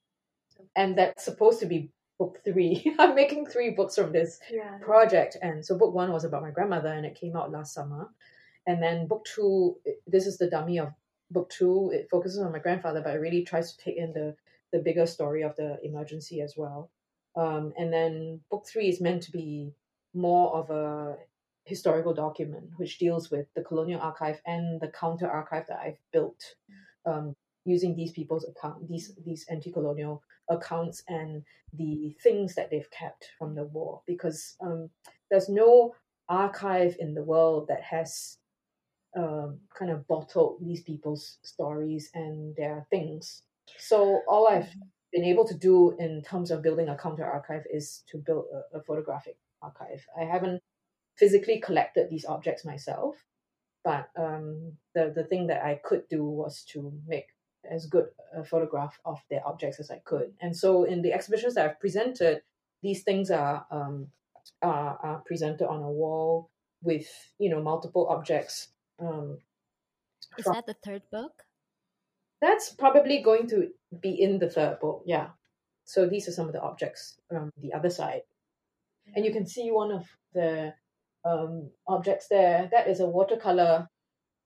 [0.76, 2.96] And that's supposed to be book three.
[3.00, 5.38] I'm making three books from this yeah project.
[5.42, 8.10] And so book one was about my grandmother and it came out last summer.
[8.66, 10.94] And then book two, this is the dummy of
[11.34, 11.92] book two.
[11.94, 14.36] It focuses on my grandfather, but it really tries to take in the,
[14.72, 16.92] the bigger story of the emergency as well.
[17.36, 19.74] Um, and then book three is meant to be
[20.14, 21.18] more of a
[21.66, 26.42] historical document, which deals with the colonial archive and the counter archive that I've built
[27.06, 31.44] um, using these people's account, these these anti-colonial accounts and
[31.74, 34.90] the things that they've kept from the war because um,
[35.32, 35.96] there's no
[36.30, 38.38] archive in the world that has
[39.16, 43.44] um, kind of bottled these people's stories and their things.
[43.78, 44.70] So all I've
[45.12, 48.78] been able to do in terms of building a counter archive is to build a,
[48.78, 50.06] a photographic archive.
[50.20, 50.62] I haven't
[51.18, 53.16] physically collected these objects myself,
[53.84, 57.28] but um, the the thing that I could do was to make
[57.70, 60.34] as good a photograph of their objects as I could.
[60.42, 62.42] And so in the exhibitions that I've presented,
[62.82, 64.08] these things are um,
[64.62, 66.50] are, are presented on a wall
[66.82, 67.08] with
[67.40, 68.70] you know multiple objects.
[69.04, 69.38] Um,
[70.38, 71.44] Is from- that the third book?
[72.42, 73.70] that's probably going to
[74.02, 75.30] be in the third book, yeah.
[75.86, 78.22] So these are some of the objects um, the other side.
[79.16, 80.74] and you can see one of the
[81.26, 82.68] um, objects there.
[82.72, 83.88] That is a watercolor.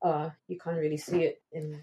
[0.01, 1.81] Uh, you can't really see it in.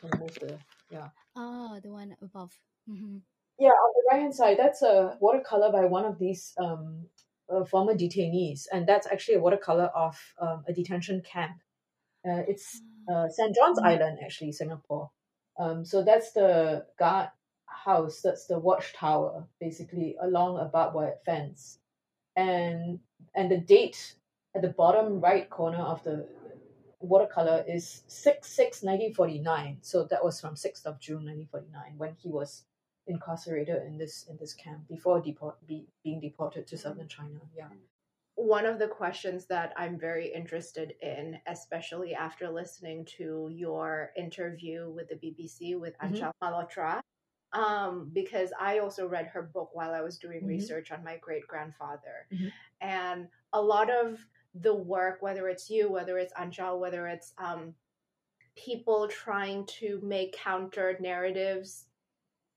[0.00, 0.58] Can move the
[0.90, 1.08] yeah.
[1.36, 2.52] Oh, the one above.
[2.88, 3.18] hmm
[3.58, 7.06] Yeah, on the right hand side, that's a watercolor by one of these um,
[7.50, 11.56] uh, former detainees, and that's actually a watercolor of um, a detention camp.
[12.26, 13.54] Uh, it's uh, St.
[13.54, 15.10] John's Island, actually, Singapore.
[15.58, 17.28] Um, so that's the guard
[17.66, 21.78] house, that's the watchtower, basically, along a barbed wire fence.
[22.34, 23.00] And
[23.34, 24.14] and the date
[24.54, 26.26] at the bottom right corner of the
[27.00, 29.78] watercolor is 6 6 1949.
[29.82, 32.64] So that was from 6th of June 1949 when he was
[33.06, 37.40] incarcerated in this in this camp before deport be, being deported to southern China.
[37.56, 37.68] Yeah.
[38.36, 44.90] One of the questions that I'm very interested in, especially after listening to your interview
[44.90, 46.12] with the BBC with Mhm.
[46.12, 47.00] Aanchal Malhotra,
[47.52, 50.48] um, because I also read her book while I was doing Mhm.
[50.48, 52.26] research on my great grandfather.
[52.30, 52.52] Mhm.
[52.82, 57.74] And a lot of the work, whether it's you, whether it's Anshal, whether it's um,
[58.54, 61.88] people trying to make counter narratives,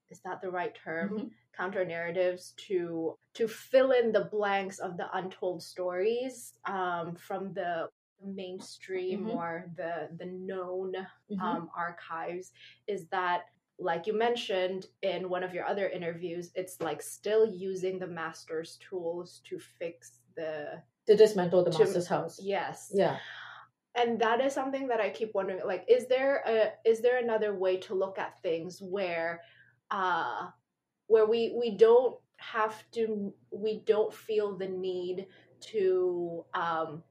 [0.09, 1.33] is that the right term?
[1.59, 7.89] Counter narratives to to fill in the blanks of the untold stories um, from the
[8.23, 9.35] mainstream Mhm.
[9.35, 10.93] or the the known
[11.29, 11.41] Mhm.
[11.41, 12.53] um, archives
[12.87, 13.41] is that
[13.77, 18.77] like you mentioned in one of your other interviews it's like still using the master's
[18.89, 22.39] tools to fix the to dismantle the To- master's house.
[22.41, 23.17] yes Yeah.
[23.95, 27.51] and that is something that i keep wondering like is there a is there another
[27.63, 29.41] way to look at things where
[29.91, 30.51] uh
[31.09, 35.27] where we we don't have to we don't feel the need
[35.61, 37.03] to um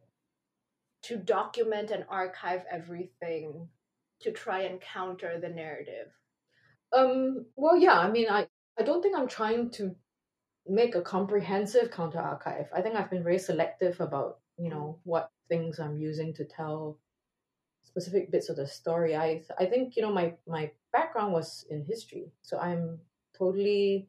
[1.03, 3.69] to document and archive everything
[4.21, 6.13] to try and counter the narrative
[6.93, 7.47] Um.
[7.57, 7.99] Well, yeah.
[7.99, 9.97] I mean, I I don't think I'm trying to
[10.67, 12.69] make a comprehensive counter archive.
[12.75, 16.99] I think I've been very selective about you know what things I'm using to tell
[17.85, 19.17] specific bits of the story.
[19.17, 23.01] I I think you know my my background was in history, so I'm
[23.39, 24.09] totally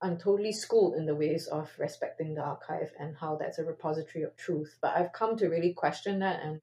[0.00, 4.24] I'm totally schooled in the ways of respecting the archive and how that's a repository
[4.24, 4.78] of truth.
[4.80, 6.60] But I've come to really question that and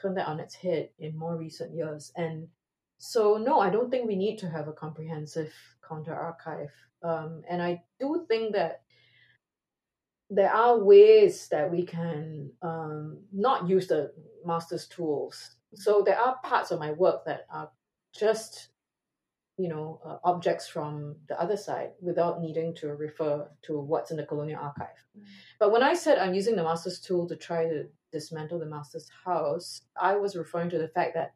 [0.00, 2.12] turn that on its head in more recent years.
[2.16, 2.48] And
[2.98, 5.52] so, no, I don't think we need to have a comprehensive
[5.86, 6.70] counter archive.
[7.02, 8.82] Um, and I do think that
[10.30, 14.12] there are ways that we can um, not use the
[14.44, 15.56] master's tools.
[15.74, 17.70] So there are parts of my work that are
[18.14, 18.68] just,
[19.58, 24.16] you know, uh, objects from the other side without needing to refer to what's in
[24.16, 25.04] the colonial archive.
[25.58, 29.08] But when I said I'm using the master's tool to try to dismantle the master's
[29.24, 31.34] house, I was referring to the fact that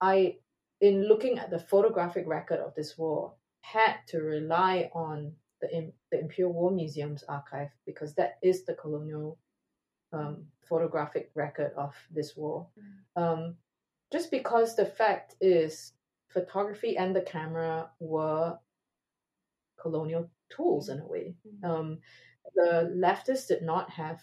[0.00, 0.36] I,
[0.80, 6.20] in looking at the photographic record of this war, had to rely on the, the
[6.20, 9.38] Imperial War Museum's archive because that is the colonial
[10.12, 12.66] um, photographic record of this war.
[13.14, 13.54] Um,
[14.12, 15.92] just because the fact is,
[16.36, 18.58] photography and the camera were
[19.80, 21.34] colonial tools in a way.
[21.64, 21.98] Um,
[22.54, 24.20] the leftists did not have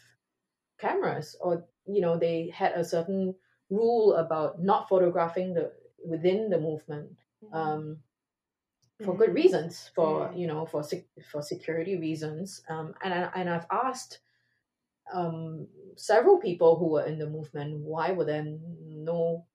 [0.80, 3.34] cameras, or you know, they had a certain
[3.70, 5.72] rule about not photographing the
[6.05, 7.09] within the movement
[7.51, 7.97] um,
[9.03, 12.61] for good reasons, for you know, for sec- for security reasons.
[12.70, 14.20] Um, and I, and I've asked
[15.11, 18.45] um, several people who were in the movement why were there
[18.86, 19.45] no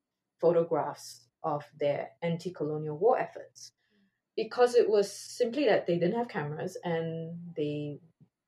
[0.41, 3.73] photographs of their anti-colonial war efforts?
[4.37, 8.01] Because it was simply that they didn't have cameras and they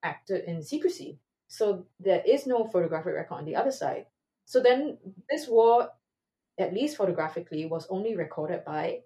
[0.03, 1.19] acted in secrecy.
[1.49, 4.07] So there is no photographic record on the other side.
[4.45, 5.89] So then this war,
[6.59, 9.01] at least photographically, was only recorded by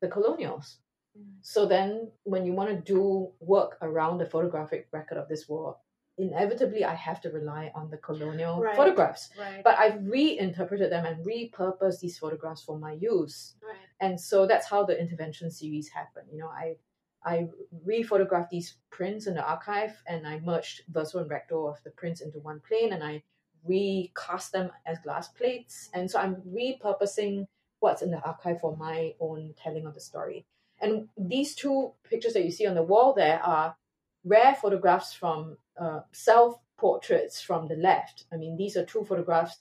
[0.00, 0.78] the colonials.
[1.18, 1.36] Mm.
[1.42, 5.76] So then when you want to do work around the photographic record of this war,
[6.20, 8.76] inevitably I have to rely on the colonial Right.
[8.76, 9.30] photographs.
[9.38, 9.62] right.
[9.64, 13.54] But I've reinterpreted them and repurposed these photographs for my use.
[13.62, 13.76] Right.
[14.00, 16.28] And so that's how the intervention series happened.
[16.32, 16.76] You know i
[17.22, 17.46] i
[17.84, 22.22] re-photographed these prints in the archive and i merged verso and recto of the prints
[22.22, 23.22] into one plane and i
[23.66, 25.90] recast them as glass plates.
[25.92, 27.46] And so i'm repurposing
[27.80, 30.46] what's in the archive for my own telling of the story.
[30.80, 33.76] And these two pictures that you see on the wall there are
[34.24, 39.58] rare photographs from uh, self portraits from the left i mean these are two photographs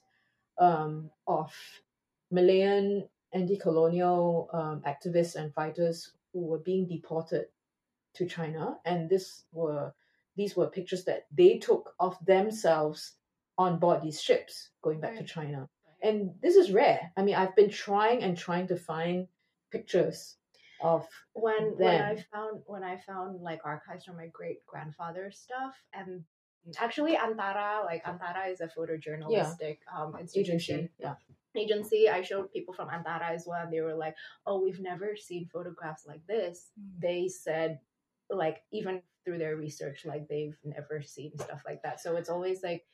[0.60, 1.54] um, of
[2.32, 7.46] Malayan anti-colonial um, activists and fighters who were being deported
[8.14, 9.94] to China, and this were
[10.36, 13.14] these were pictures that they took of themselves
[13.58, 15.68] on board these ships going back to China.
[16.02, 17.12] And this is rare.
[17.18, 19.28] I mean, I've been trying and trying to find
[19.70, 20.38] pictures
[20.82, 25.74] of when when I found when I found like archives from my great grandfather's stuff
[25.94, 26.24] and
[26.78, 30.94] actually Antara like Antara is a photojournalistic um institution agency.
[31.00, 31.16] Yeah.
[31.56, 32.10] agency.
[32.10, 34.16] I showed people from Antara as well and they were like,
[34.46, 37.80] "Oh, we've never seen photographs like this." They said
[38.30, 42.00] like even through their research like they've never seen stuff like that.
[42.00, 42.86] So it's always like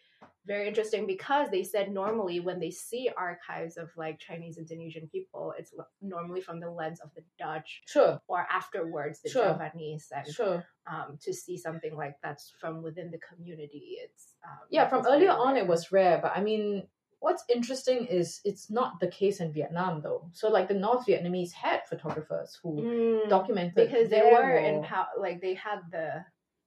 [0.46, 5.54] very interesting because they said normally when they see archives of like Chinese Indonesian people,
[5.58, 8.20] it's l- normally from the lens of the Dutch Sure.
[8.28, 9.44] or afterwards the Sure.
[9.46, 10.66] Javanese and Sure.
[10.88, 13.98] um, to see something like that's from within the community.
[14.04, 16.88] It's um, Yeah, from earlier on it was rare, but I mean,
[17.20, 20.30] what's interesting is it's not the case in Vietnam though.
[20.34, 25.08] So like the North Vietnamese had photographers who Mm, documented because they were in power,
[25.20, 26.24] like they had the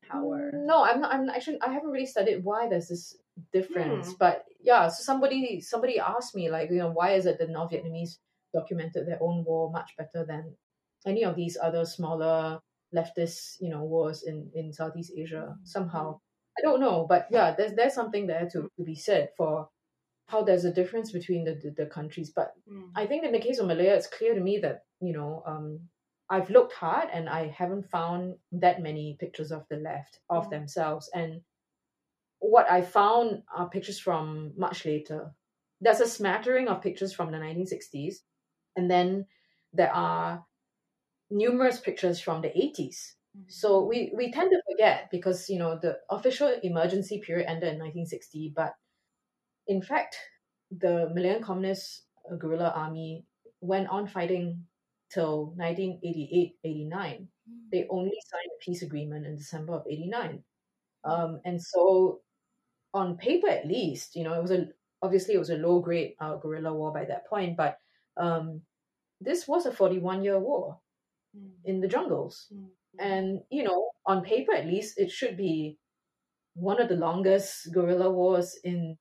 [0.09, 0.51] power.
[0.53, 1.13] No, I'm not.
[1.15, 1.61] I'm actually.
[1.61, 3.17] I haven't really studied why there's this
[3.53, 4.09] difference.
[4.09, 4.15] Hmm.
[4.19, 7.73] But yeah, so somebody somebody asked me like, you know, why is it the North
[7.73, 8.19] Vietnamese
[8.55, 10.57] documented their own war much better than
[11.07, 12.61] any of these other smaller
[12.95, 16.19] leftist, you know, wars in in Southeast Asia somehow.
[16.59, 19.69] I don't know, but yeah, there's there's something there to, to be said for
[20.27, 22.31] how there's a difference between the, the, the countries.
[22.35, 22.91] But Mm.
[22.95, 25.89] I think in the case of Malaya, it's clear to me that you know um,
[26.29, 30.51] I've looked hard and I haven't found that many pictures of the left of Mm.
[30.51, 31.09] themselves.
[31.15, 31.41] And
[32.41, 35.35] what I found are pictures from much later.
[35.81, 38.17] There's a smattering of pictures from the 1960s,
[38.77, 39.27] and then
[39.73, 40.45] there are
[41.31, 43.13] numerous pictures from the 80s.
[43.47, 47.79] So we, we tend to forget because you know the official emergency period ended in
[47.79, 48.75] 1960, but
[49.67, 50.17] in fact,
[50.71, 53.25] the Malayan Communist uh, guerrilla army
[53.61, 54.65] went on fighting
[55.13, 57.27] till 1988-89.
[57.73, 60.43] They only signed a peace agreement in December of 89.
[61.05, 62.21] Um, and so
[62.95, 64.69] on paper at least, you know, it was a
[65.03, 67.79] obviously it was a low grade uh, guerrilla war by that point, but
[68.17, 68.63] um,
[69.21, 70.81] this was a 41 year war
[71.37, 71.53] Mm.
[71.65, 72.71] in the jungles Mm.
[72.99, 75.79] and you know on paper at least it should be
[76.55, 78.99] one of the longest guerrilla wars in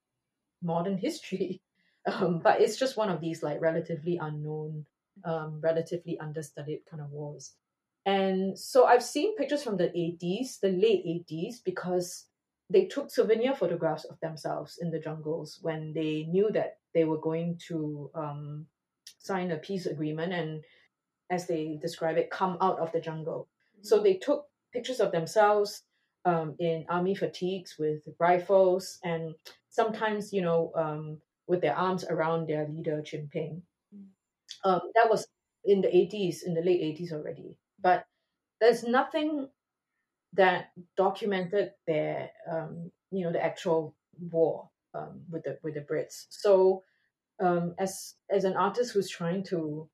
[0.62, 1.62] modern history
[2.06, 4.86] um, but it's just one of these like relatively unknown
[5.24, 7.54] um, relatively understudied kind of wars
[8.06, 12.27] and so i've seen pictures from the 80s the late 80s because
[12.70, 17.18] they took souvenir photographs of themselves in the jungles when they knew that they were
[17.18, 18.66] going to um,
[19.18, 20.62] sign a peace agreement and
[21.30, 23.48] as they describe it come out of the jungle
[23.82, 25.82] so they took pictures of themselves
[26.24, 29.34] um, in army fatigues with rifles and
[29.70, 33.62] sometimes, you know, um, with their arms around their leader, Chin Peng.
[33.94, 34.06] Mm.
[34.64, 35.26] Um, that was
[35.64, 37.56] in the 80s, in the late 80s already.
[37.80, 38.04] But
[38.60, 39.48] there's nothing
[40.34, 43.96] that documented their, um, you know, the actual
[44.30, 46.26] war um, with the with the Brits.
[46.30, 46.82] So
[47.40, 49.88] um, as as an artist who's trying to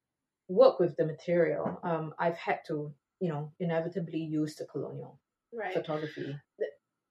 [0.48, 5.20] work with the material, um, I've had to, you know, inevitably use the colonial
[5.52, 5.72] right.
[5.72, 6.36] photography.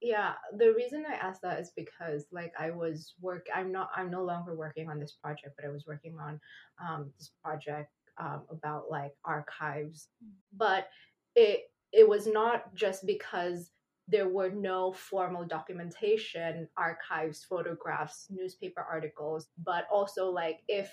[0.03, 4.11] yeah the reason i asked that is because like i was work i'm not i'm
[4.11, 6.39] no longer working on this project but i was working on
[6.86, 10.09] um this project um about like archives
[10.57, 10.89] but
[11.36, 11.61] it
[11.93, 13.69] it was not just because
[14.09, 20.91] there were no formal documentation archives photographs newspaper articles but also like if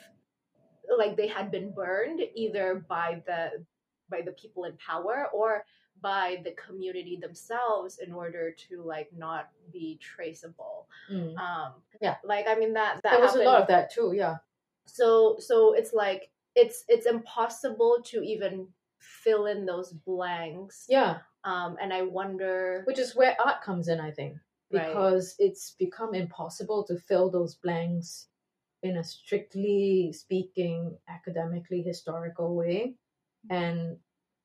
[0.97, 3.65] like they had been burned either by the
[4.11, 5.65] by the people in power or
[6.03, 11.37] by the community themselves in order to like not be traceable Mm.
[11.39, 12.17] um Yeah.
[12.25, 14.37] like i mean that that There was a lot of that too, yeah.
[14.87, 18.69] so so it's like it's it's impossible to even
[19.01, 24.01] fill in those blanks Yeah, um and i wonder which is where art comes in,
[24.01, 24.39] I think,
[24.73, 24.83] Right.
[24.83, 28.29] because it's become impossible to fill those blanks
[28.83, 32.97] in a strictly speaking, academically historical way.
[33.51, 33.99] And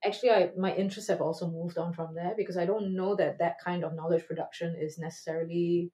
[0.03, 3.39] actually, I my interests have also moved on from there because I don't know that
[3.39, 5.91] that kind of knowledge production is necessarily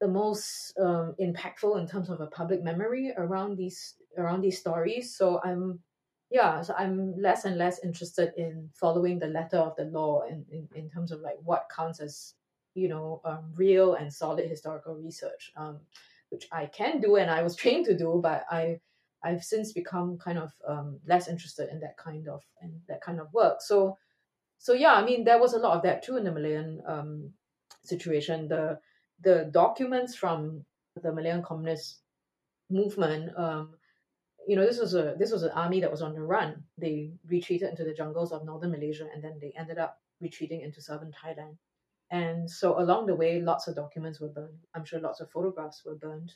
[0.00, 5.16] the most um, impactful in terms of a public memory around these around these stories.
[5.16, 5.80] So I'm
[6.30, 10.44] yeah, so I'm less and less interested in following the letter of the law in,
[10.50, 12.34] in, in terms of like what counts as,
[12.74, 15.78] you know, um, real and solid historical research, um,
[16.30, 18.80] which I can do and I was trained to do, but I
[19.22, 23.18] I've since become kind of um, less interested in that kind of in that kind
[23.18, 23.60] of work.
[23.60, 23.96] So
[24.58, 27.32] so yeah, I mean there was a lot of that too in the Malayan um,
[27.84, 28.48] situation.
[28.48, 28.78] The
[29.20, 30.64] the documents from
[31.02, 32.00] the Malayan Communist
[32.68, 33.74] movement um,
[34.46, 36.64] you know this was a this was an army that was on the run.
[36.78, 40.80] They retreated into the jungles of northern malaysia and then they ended up retreating into
[40.80, 41.56] southern thailand.
[42.10, 44.60] And so along the way lots of documents were burned.
[44.74, 46.32] I'm sure lots of photographs were burned.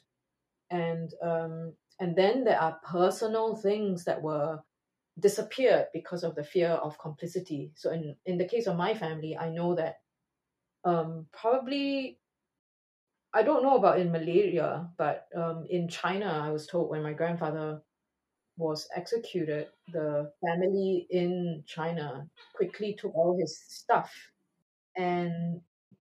[0.70, 4.60] And um and then there are personal things that were
[5.18, 7.72] disappeared because of the fear of complicity.
[7.76, 10.00] So in in the case of my family, I know that
[10.84, 12.18] um, probably
[13.32, 17.12] I don't know about in Malaysia, but um, in China, I was told when my
[17.12, 17.80] grandfather
[18.60, 24.12] was executed, the family in China quickly took all his stuff
[24.96, 25.60] and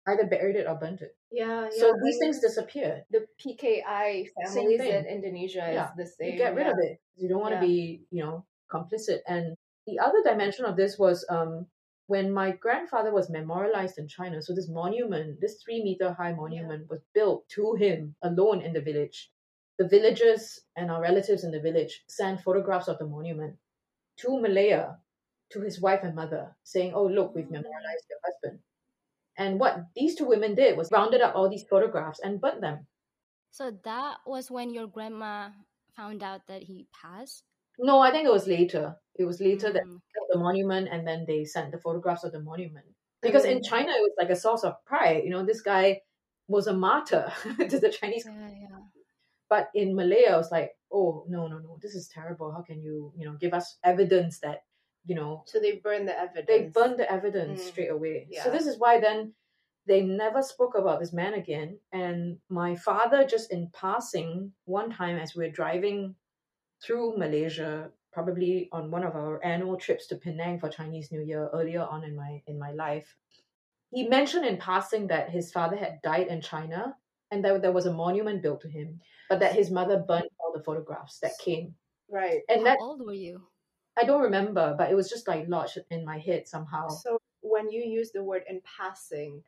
[0.09, 1.17] either buried it or burnt it.
[1.33, 3.05] Yeah, So these things disappear.
[3.11, 6.33] the PKI families in Indonesia Yeah, is the same.
[6.33, 6.73] You get rid yeah.
[6.73, 7.01] of it.
[7.17, 7.67] You don't want to Yeah.
[7.67, 9.21] be, you know, complicit.
[9.27, 11.67] And the other dimension of this was um,
[12.07, 14.41] when my grandfather was memorialized in China.
[14.41, 18.81] So this monument, this three meter high monument, was built to him alone in the
[18.81, 19.31] village.
[19.79, 23.59] The villagers and our relatives in the village sent photographs of the monument
[24.19, 24.99] to Malaya,
[25.51, 28.63] to his wife and mother, saying, "Oh, look, we've memorialized your husband."
[29.37, 32.87] And what these two women did was rounded up all these photographs and burnt them.
[33.51, 35.51] So that was when your grandma
[35.95, 37.45] found out that he passed.
[37.79, 38.97] No, I think it was later.
[39.15, 40.01] It was later that Mm.
[40.31, 42.87] the monument and then they sent the photographs of the monument.
[43.21, 43.65] Because in Mm.
[43.65, 45.25] China, it was like a source of pride.
[45.25, 46.03] You know, this guy
[46.49, 47.33] was a martyr
[47.71, 48.25] to the Chinese.
[48.27, 48.79] Yeah, yeah.
[49.49, 52.53] But in Malaya, I was like, oh, no, no, no, this is terrible.
[52.53, 54.65] How can you, you know, give us evidence that,
[55.07, 56.47] you know, So they burned the evidence.
[56.49, 57.67] they burned the evidence Mm.
[57.67, 58.27] straight away.
[58.31, 58.43] Yeah.
[58.45, 59.35] So this is why then
[59.87, 61.79] they never spoke about this man again.
[61.93, 66.17] And my father, just in passing, one time as we were driving
[66.83, 71.49] through Malaysia, probably on one of our annual trips to Penang for Chinese New Year
[71.53, 73.15] earlier on in my in my life,
[73.91, 76.97] he mentioned in passing that his father had died in China
[77.31, 80.53] and that there was a monument built to him, but that his mother burnt all
[80.53, 81.77] the photographs that came.
[82.09, 82.43] right.
[82.49, 83.49] And How that old were you?
[83.97, 86.89] I don't remember, but it was just like lodged in my head somehow.
[86.89, 89.43] So when you use the word in passing,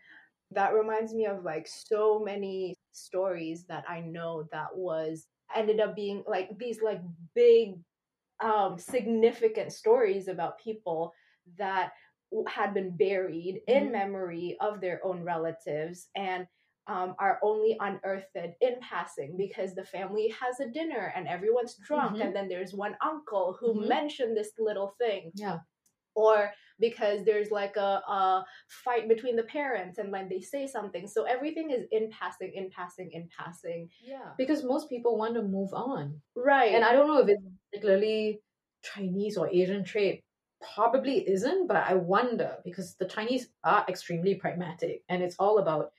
[0.52, 5.96] that reminds me of like so many stories that I know that was ended up
[5.96, 7.02] being like these like
[7.34, 7.76] big
[8.40, 11.14] um significant stories about people
[11.56, 11.92] that
[12.48, 13.92] had been buried in Mhm.
[13.92, 16.46] memory of their own relatives and
[16.88, 22.16] um, are only unearthed in passing because the family has a dinner and everyone's drunk
[22.16, 22.22] Mhm.
[22.24, 23.88] and then there's one uncle who Mhm.
[23.88, 25.58] mentioned this little thing Yeah.
[26.14, 28.44] or because there's like a, a
[28.84, 32.70] fight between the parents and when they say something so everything is in passing in
[32.70, 34.32] passing in passing Yeah.
[34.38, 36.22] Because most people want to move on.
[36.34, 38.40] right And I don't know if it's particularly
[38.82, 40.24] Chinese or Asian trait.
[40.74, 45.92] Probably isn't, but I wonder because the Chinese are extremely pragmatic and it's all about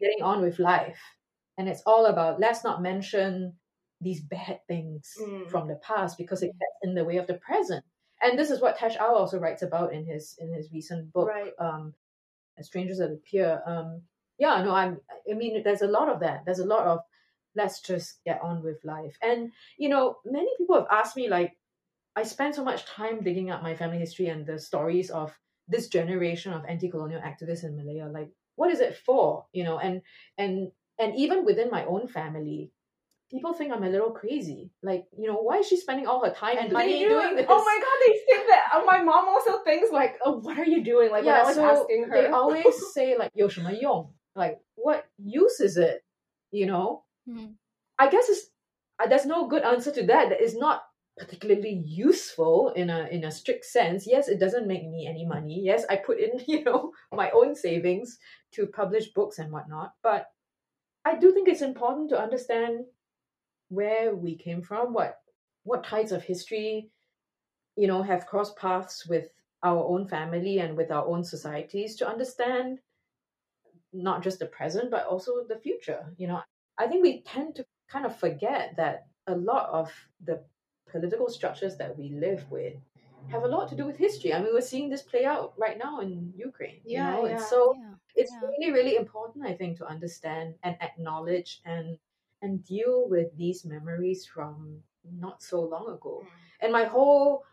[0.00, 0.98] getting on with life.
[1.58, 3.54] And it's all about let's not mention
[4.00, 5.48] these bad things Mm.
[5.50, 7.84] from the past because it gets in the way of the present.
[8.20, 11.28] And this is what Tash Aw also writes about in his in his recent book,
[11.28, 11.52] Right.
[11.58, 11.94] um,
[12.60, 13.62] Strangers That Appear.
[13.66, 14.02] Um,
[14.38, 16.44] yeah, no, I'm I mean there's a lot of that.
[16.44, 17.00] There's a lot of
[17.54, 19.16] let's just get on with life.
[19.22, 21.56] And you know, many people have asked me like
[22.14, 25.88] I spend so much time digging up my family history and the stories of this
[25.88, 28.08] generation of anti-colonial activists in Malaya.
[28.08, 29.45] Like, what is it for?
[29.53, 30.01] You know, and
[30.37, 32.71] and and even within my own family,
[33.31, 34.71] people think I'm a little crazy.
[34.83, 37.09] Like, you know, why is she spending all her time and and money they do
[37.09, 37.35] doing it.
[37.37, 37.45] this?
[37.49, 40.65] oh my god they think that uh, my mom also thinks like oh what are
[40.65, 44.13] you doing like when i was so asking her they always say like 有什么用?
[44.35, 46.03] Like, what use is it?
[46.51, 47.55] You know, Mhm.
[47.97, 48.51] I guess it's
[48.99, 50.29] uh, there's no good answer to that.
[50.29, 50.83] That is not
[51.18, 54.06] particularly useful in a in a strict sense.
[54.06, 55.60] Yes, it doesn't make me any money.
[55.62, 58.18] Yes, I put in you know my own savings
[58.52, 59.92] to publish books and whatnot.
[60.02, 60.26] But
[61.04, 62.84] I do think it's important to understand
[63.68, 65.18] where we came from, what
[65.64, 66.90] what types of history,
[67.76, 69.28] you know, have crossed paths with
[69.62, 72.78] our own family and with our own societies to understand
[73.92, 76.14] not just the present but also the future.
[76.18, 76.42] You know,
[76.78, 79.90] I think we tend to kind of forget that a lot of
[80.24, 80.44] the
[80.90, 82.74] political structures that we live with
[83.28, 84.32] have a lot to do with history.
[84.32, 86.80] I mean, we're seeing this play out right now in Ukraine.
[86.84, 87.44] Yeah, you know, and yeah.
[87.44, 87.94] so Yeah.
[88.14, 88.48] it's yeah.
[88.48, 91.98] really, really important, I think, to understand and acknowledge and
[92.42, 94.82] and deal with these memories from
[95.18, 96.22] not so long ago.
[96.22, 96.28] Mm.
[96.60, 97.44] And my whole,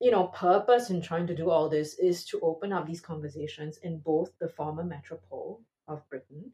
[0.00, 3.78] you know, purpose in trying to do all this is to open up these conversations
[3.78, 6.50] in both the former metropole of Britain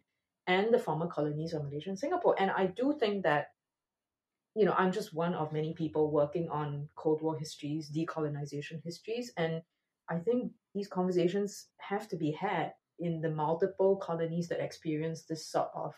[0.47, 2.35] and the former colonies of Malaysia and Singapore.
[2.39, 3.53] And I do think that,
[4.55, 9.33] you know, I'm just one of many people working on Cold War histories, decolonization histories,
[9.37, 9.63] and
[10.09, 15.47] I think these conversations have to be had in the multiple colonies that experience this
[15.49, 15.95] sort of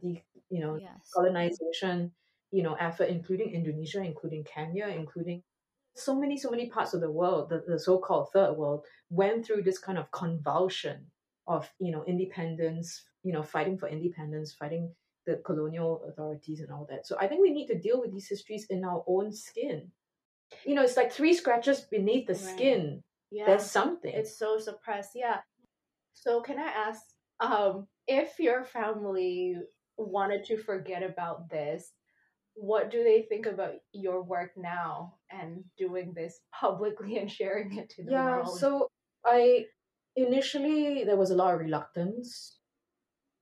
[0.00, 1.12] the you know Yes.
[1.14, 2.14] colonization
[2.50, 5.42] you know effort including indonesia including kenya including
[5.94, 9.62] so many so many parts of the world the, the so-called third world went through
[9.62, 11.10] this kind of convulsion
[11.46, 14.94] of you know independence you know fighting for independence fighting
[15.28, 18.28] the colonial authorities and all that so i think we need to deal with these
[18.34, 19.80] histories in our own skin
[20.64, 22.52] you know, it's like three scratches beneath the Right.
[22.54, 22.82] skin.
[23.30, 23.44] Yeah.
[23.48, 24.14] There's something.
[24.20, 25.40] it's so suppressed yeah
[26.14, 27.02] so can i ask
[27.40, 27.86] um
[28.20, 29.54] if your family
[29.98, 31.92] wanted to forget about this
[32.54, 37.88] what do they think about your work now and doing this publicly and sharing it
[37.90, 38.88] to the yeah world so
[39.26, 39.66] i
[40.16, 42.57] initially there was a lot of reluctance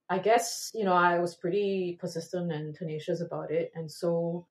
[0.09, 4.47] i guess you know i was pretty persistent and tenacious about it and so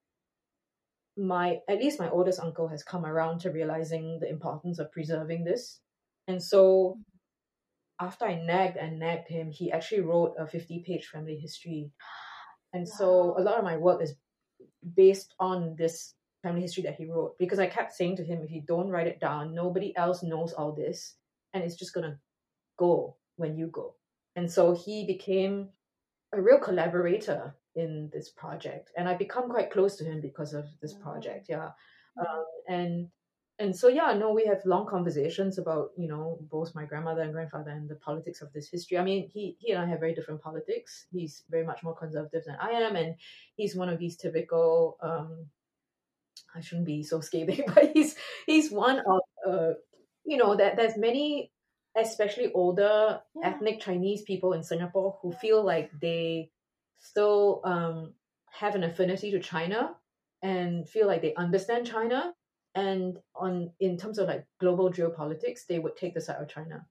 [1.18, 5.43] my at least my oldest uncle has come around to realizing the importance of preserving
[5.43, 5.80] this.
[6.28, 8.06] And so mm-hmm.
[8.06, 11.91] after i nagged and nagged him he actually wrote a 50 page family history.
[12.74, 14.16] And so a lot of my work is
[14.95, 18.51] based on this family history that he wrote because I kept saying to him, if
[18.51, 21.16] you don't write it down, nobody else knows all this,
[21.53, 22.20] and it's just gonna
[22.78, 23.95] go when you go.
[24.36, 25.70] And so he became
[26.34, 30.66] a real collaborator in this project, and I become quite close to him because of
[30.82, 31.02] this Oh.
[31.02, 31.48] project.
[31.50, 31.72] Yeah,
[32.20, 33.12] um, and
[33.60, 37.34] and so yeah, no, we have long conversations about you know both my grandmother and
[37.34, 38.98] grandfather and the politics of this history.
[38.98, 41.08] I mean, he he and I have very different politics.
[41.12, 43.16] He's very much more conservative than I am, and
[43.56, 44.98] he's one of these typical.
[45.02, 45.48] Um,
[46.56, 48.16] I shouldn't be so scathing, but he's
[48.46, 49.74] he's one of uh,
[50.26, 51.52] you know that there's many,
[51.96, 53.50] especially older Yeah.
[53.50, 56.52] ethnic Chinese people in Singapore who feel like they
[56.98, 58.14] still um,
[58.52, 59.96] have an affinity to China
[60.41, 62.34] and feel like they understand China
[62.76, 66.86] and on in terms of like global geopolitics they would take the side of china.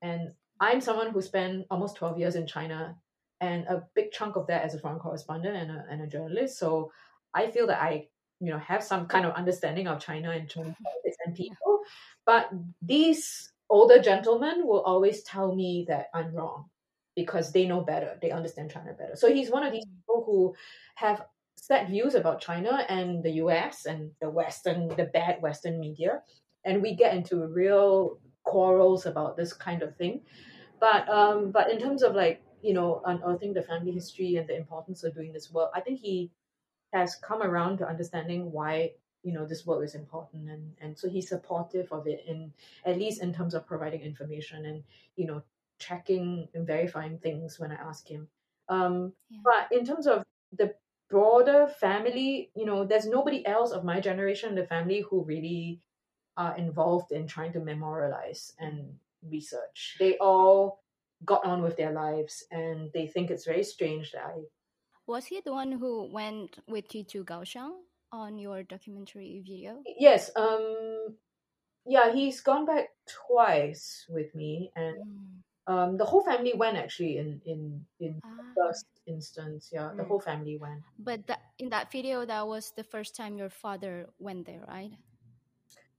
[0.00, 2.96] And i'm someone who spent almost 12 years in china
[3.40, 6.58] and a big chunk of that as a foreign correspondent and a, and a journalist.
[6.58, 6.92] So
[7.34, 8.08] i feel that i
[8.40, 11.80] you know have some kind of understanding of china and chinese politics and people.
[12.24, 12.50] But
[12.80, 16.64] these older gentlemen will always tell me that i'm wrong
[17.16, 20.54] because they know better they understand china better so he's one of these people who
[20.94, 21.24] have
[21.56, 26.22] set views about China and the US and the Western, the bad Western media.
[26.64, 30.20] And we get into real quarrels about this kind of thing.
[30.80, 34.56] But um, but in terms of like, you know, unearthing the family history and the
[34.56, 36.30] importance of doing this work, I think he
[36.92, 38.92] has come around to understanding why,
[39.24, 42.52] you know, this work is important and, and so he's supportive of it in
[42.84, 44.84] at least in terms of providing information and,
[45.16, 45.42] you know,
[45.78, 48.28] checking and verifying things when I ask him.
[48.68, 49.40] Um, Yeah.
[49.42, 50.22] but in terms of
[50.52, 50.74] the
[51.08, 55.80] broader family, you know, there's nobody else of my generation in the family who really
[56.36, 58.98] are involved in trying to memorialize and
[59.30, 59.96] research.
[59.98, 60.82] They all
[61.24, 64.44] got on with their lives and they think it's very strange that I
[65.06, 67.72] Was he the one who went with you to Kaohsiung
[68.14, 69.86] on your documentary video?
[69.98, 71.16] yes, um
[71.86, 75.42] yeah, he's gone back twice with me and Mm.
[75.66, 78.54] um the whole family went actually in in in Ah.
[78.56, 80.06] first instance, yeah, the Mm.
[80.06, 80.84] whole family went.
[80.98, 84.92] But that, in that video, that was the first time your father went there, right?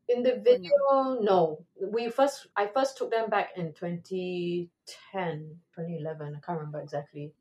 [0.07, 0.72] In the Or no?
[0.74, 1.66] video, no.
[1.82, 6.36] We first, I first took them back in 2010, 2011.
[6.36, 7.34] I can't remember exactly.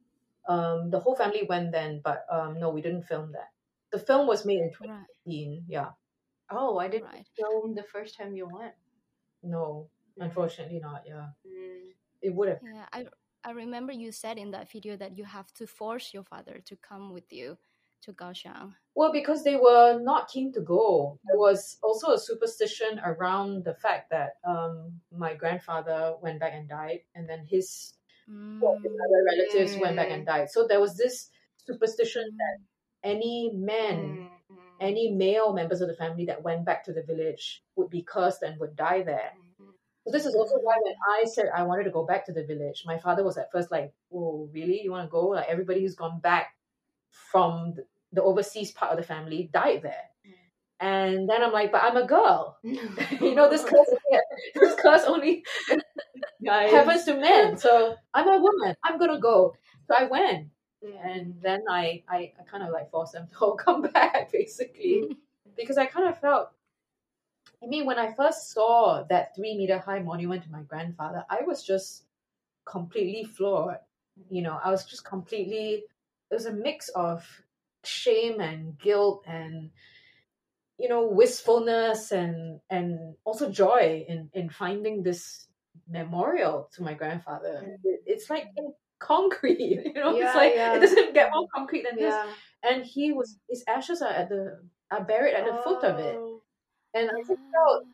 [0.49, 3.54] Um, the whole family went then, but um, no, we didn't film that.
[3.95, 5.07] The film was made in Right,
[5.69, 5.91] Yeah,
[6.51, 7.27] oh i didn't right.
[7.37, 8.75] film the first time you went
[9.43, 9.89] no,
[10.19, 11.05] unfortunately not.
[11.07, 11.93] Yeah, Mm.
[12.23, 12.61] it would have.
[12.63, 13.07] Yeah, I
[13.45, 16.77] I remember you said in that video that you have to force your father to
[16.77, 17.59] come with you
[18.03, 18.75] to Kaohsiung.
[18.95, 21.19] Well, because they were not keen to go.
[21.27, 26.69] There was also a superstition around the fact that um, my grandfather went back and
[26.69, 27.95] died, and then his
[28.61, 30.51] well, his Mm, other relatives went back and died.
[30.51, 32.65] So there was this superstition that mm,
[33.05, 37.03] any men, Mm, mm, any male members of the family that went back to the
[37.05, 39.33] village would be cursed and would die there.
[39.61, 39.73] mm,
[40.05, 42.45] So this is also why when I said I wanted to go back to the
[42.45, 44.83] village, my father was at first like, "Oh, really?
[44.83, 45.29] You want to go?
[45.29, 46.57] Like everybody who's gone back
[47.11, 47.75] from
[48.13, 50.33] the, overseas part of the family died there." Mm.
[50.81, 52.59] And then I'm like, "But I'm a girl.
[52.65, 53.93] you know, this curse,
[54.55, 55.45] this curse only
[56.67, 57.57] happens to men.
[57.57, 58.75] So I'm a woman.
[58.85, 59.55] I'm gonna go."
[59.89, 60.49] So I went.
[61.03, 65.03] And then I, I, I kind of like forced them to all come back basically.
[65.05, 65.13] Mm-hmm.
[65.57, 66.51] Because I kind of felt
[67.63, 71.43] I mean when I first saw that three meter high monument to my grandfather I
[71.47, 72.05] was just
[72.65, 73.79] completely floored.
[74.31, 75.85] You know I was just completely
[76.31, 77.25] it was a mix of
[77.85, 79.71] shame and guilt and
[80.79, 85.47] you know wistfulness and and also joy in in finding this
[85.89, 87.79] memorial to my grandfather.
[87.85, 88.47] It- it's like
[89.05, 90.17] concrete you know?
[90.17, 90.75] Yeah, it's like yeah.
[90.77, 92.15] it doesn't get more concrete than this.
[92.63, 96.17] And he was his ashes are at the are buried at the foot of it.
[96.19, 96.41] Oh.
[96.95, 97.85] and i just felt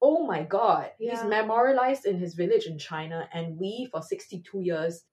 [0.00, 5.04] oh my god he's memorialized in his village in china and we for 62 years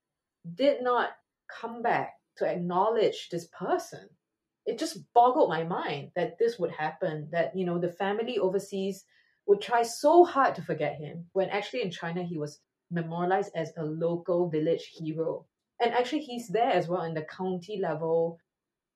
[0.55, 1.09] did not
[1.49, 4.09] come back to acknowledge this person.
[4.65, 9.03] It just boggled my mind that this would happen, that, you know, the family overseas
[9.45, 12.59] would try so hard to forget him when actually in China he was
[12.91, 15.45] memorialized as a local village hero.
[15.79, 18.39] And actually he's there as well in the county level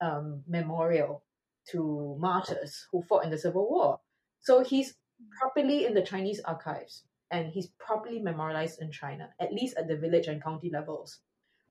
[0.01, 1.23] um, memorial
[1.71, 3.99] to martyrs who fought in the Civil War.
[4.41, 4.95] So he's
[5.39, 9.97] properly in the Chinese archives and he's properly memorialized in China, at least at the
[9.97, 11.19] village and county levels.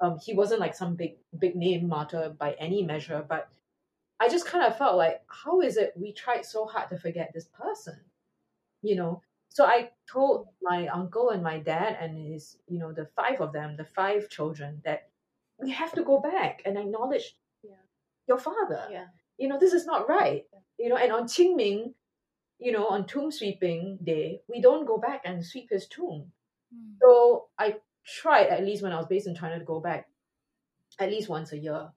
[0.01, 3.49] Um, he wasn't like some big big name martyr by any measure, but
[4.19, 7.31] I just kind of felt like, how is it we tried so hard to forget
[7.33, 8.01] this person?
[8.83, 9.23] You know,
[9.53, 13.53] so I told my uncle and my dad and his, you know, the five of
[13.53, 15.11] them, the five children, that
[15.59, 17.85] we have to go back and acknowledge Yeah.
[18.27, 18.89] your father.
[18.91, 19.09] Yeah.
[19.37, 20.45] You know, this is not right.
[20.79, 21.95] You know, and on Qingming,
[22.59, 26.33] you know, on tomb sweeping day, we don't go back and sweep his tomb.
[26.75, 26.97] Mm.
[27.03, 27.77] So I
[28.07, 30.09] tried at least when I was based in China to go back
[30.99, 31.93] at least once a year.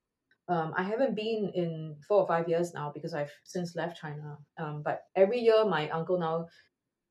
[0.48, 4.38] Um, I haven't been in four or five years now because I've since left China.
[4.58, 6.48] Um, but every year, my uncle now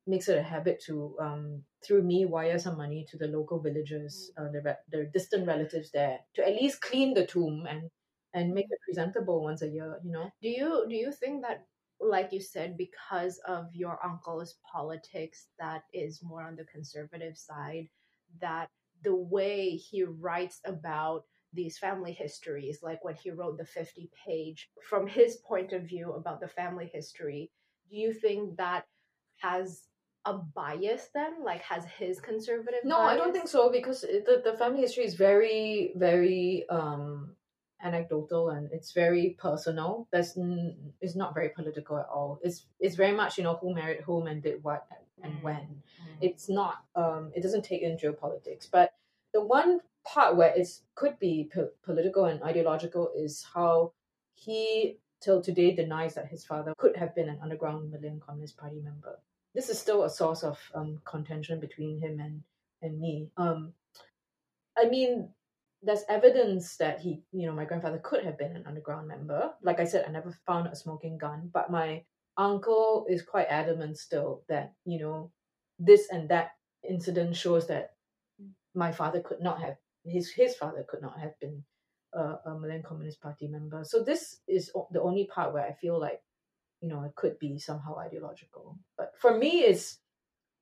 [0.07, 4.31] makes it a habit to, um, through me, wire some money to the local villagers,
[4.37, 7.91] uh, the re- the distant relatives there, to at least clean the tomb and
[8.35, 10.01] and make it presentable once a year.
[10.05, 10.31] You know.
[10.43, 11.67] Do you do you think that
[12.01, 17.89] like you said because of your uncle's politics that is more on the conservative side
[18.41, 18.69] that
[19.03, 24.69] the way he writes about these family histories like when he wrote the 50 page
[24.83, 27.51] from his point of view about the family history
[27.91, 28.85] do you think that
[29.39, 29.85] has
[30.27, 34.57] a bias then like has his conservative No, I don't think so because the, the
[34.57, 37.35] family history is very, very um,
[37.83, 40.09] anecdotal and it's very personal.
[40.13, 42.41] That's n- it's not very political at all.
[42.43, 44.87] It's it's very much you know who married whom and did what
[45.23, 45.43] and Mm.
[45.43, 45.57] when.
[45.61, 46.17] Mm.
[46.21, 48.71] It's not um, it doesn't take in geopolitics.
[48.71, 48.95] But
[49.33, 53.93] the one part where it could be po- political and ideological is how
[54.35, 58.81] he till today denies that his father could have been an underground Malayan Communist Party
[58.81, 59.19] member.
[59.55, 62.43] This is still a source of um, contention between him and
[62.83, 63.31] and me.
[63.37, 63.73] Um,
[64.77, 65.31] I mean,
[65.83, 69.53] there's evidence that he, you know, my grandfather could have been an underground member.
[69.63, 72.03] Like I said, I never found a smoking gun, but my
[72.37, 75.31] uncle is quite adamant still that, you know,
[75.79, 76.53] this and that
[76.89, 77.95] incident shows that
[78.75, 81.63] my father could not have, his, his father could not have been
[82.13, 83.85] a, a Malayan Communist Party member.
[83.85, 86.21] So this is the only part where I feel like,
[86.85, 88.79] you know, it could be somehow ideological.
[88.99, 90.01] But for me, it's,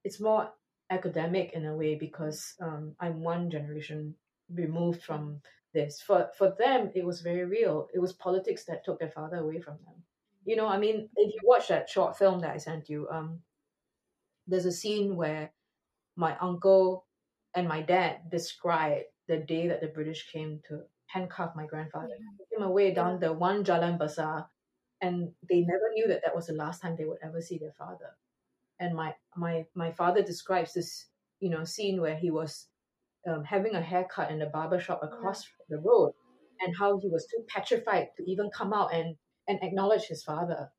[0.05, 0.53] it's more
[0.89, 4.15] academic in a way because um, I'm one generation
[4.55, 5.41] removed from
[5.75, 6.01] this.
[6.01, 7.89] For for them, it was very real.
[7.93, 9.95] It was politics that took their father away from them.
[10.45, 13.41] You know, I mean, if you watch that short film that I sent you, um,
[14.47, 15.53] there's a scene where
[16.15, 17.05] my uncle
[17.57, 22.61] and my dad describe the day that the British came to handcuff my grandfather, took
[22.61, 24.47] him away down the one Jalan Besar,
[25.03, 27.75] and they never knew that that was the last time they would ever see their
[27.77, 28.17] father.
[28.81, 31.07] And my my my father describes this,
[31.41, 32.69] you know, scene where he was
[33.29, 36.13] um, having a haircut in the barber shop across the road,
[36.61, 39.17] and how he was too petrified to even come out and
[39.49, 40.71] and acknowledge his father.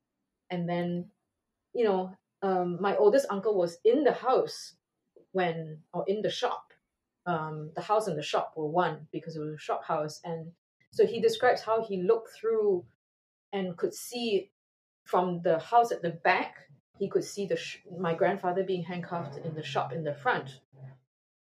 [0.50, 1.10] And then,
[1.74, 4.74] you know, um, my oldest uncle was in the house
[5.32, 6.72] when, or in the shop.
[7.26, 10.52] Um, the house and the shop were one because it was a shop house, and
[10.90, 12.84] so he describes how he looked through
[13.54, 14.50] and could see
[15.04, 16.56] from the house at the back.
[16.98, 20.60] He could see the sh- my grandfather being handcuffed in the shop in the front,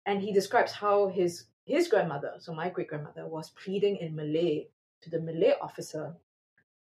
[0.05, 4.67] and he describes how his his grandmother, so my great grandmother, was pleading in Malay
[5.01, 6.15] to the Malay officer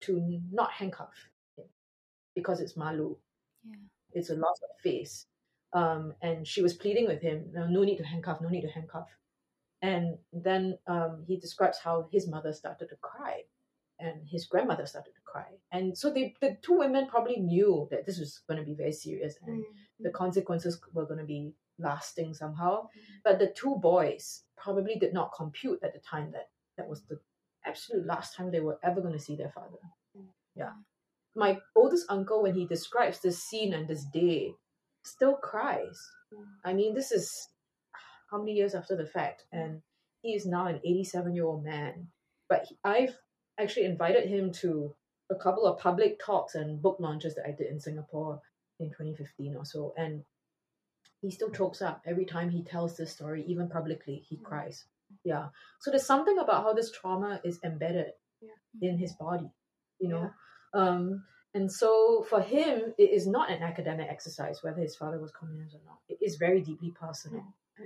[0.01, 1.15] to not handcuff
[1.57, 1.65] him
[2.35, 3.17] because it's malu,
[3.63, 3.75] Yeah.
[4.13, 5.25] it's a loss of face.
[5.73, 8.69] Um, and she was pleading with him, no, no need to handcuff, no need to
[8.69, 9.09] handcuff.
[9.81, 13.43] And then um, he describes how his mother started to cry
[13.99, 15.45] and his grandmother started to cry.
[15.71, 18.91] And so they, the two women probably knew that this was going to be very
[18.91, 19.65] serious and Mm.
[19.99, 22.83] the consequences were going to be lasting somehow.
[22.83, 23.13] Mm-hmm.
[23.23, 27.19] But the two boys probably did not compute at the time that that was the
[27.65, 29.77] absolute last time they were ever going to see their father.
[30.17, 30.27] Mm-hmm.
[30.55, 30.73] Yeah.
[31.35, 34.53] My oldest uncle, when he describes this scene and this day,
[35.03, 35.99] still cries.
[36.33, 36.45] Mm.
[36.65, 37.49] I mean, this is
[38.31, 39.45] how many years after the fact?
[39.51, 39.81] And
[40.21, 42.07] he is now an 87 year old man.
[42.49, 43.17] But he- I've
[43.59, 44.93] actually invited him to
[45.29, 48.41] a couple of public talks and book launches that I did in Singapore
[48.79, 49.93] in 2015 or so.
[49.97, 50.23] And
[51.21, 54.85] he still chokes up every time he tells this story, even publicly, he cries.
[55.23, 55.47] Yeah.
[55.79, 58.11] So there's something about how this trauma is embedded
[58.81, 59.49] in his body,
[59.99, 60.29] you know?
[60.73, 65.31] Um, and so for him, it is not an academic exercise whether his father was
[65.31, 65.99] communist or not.
[66.09, 67.45] It is very deeply personal.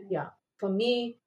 [0.10, 0.30] Yeah.
[0.58, 1.18] For me,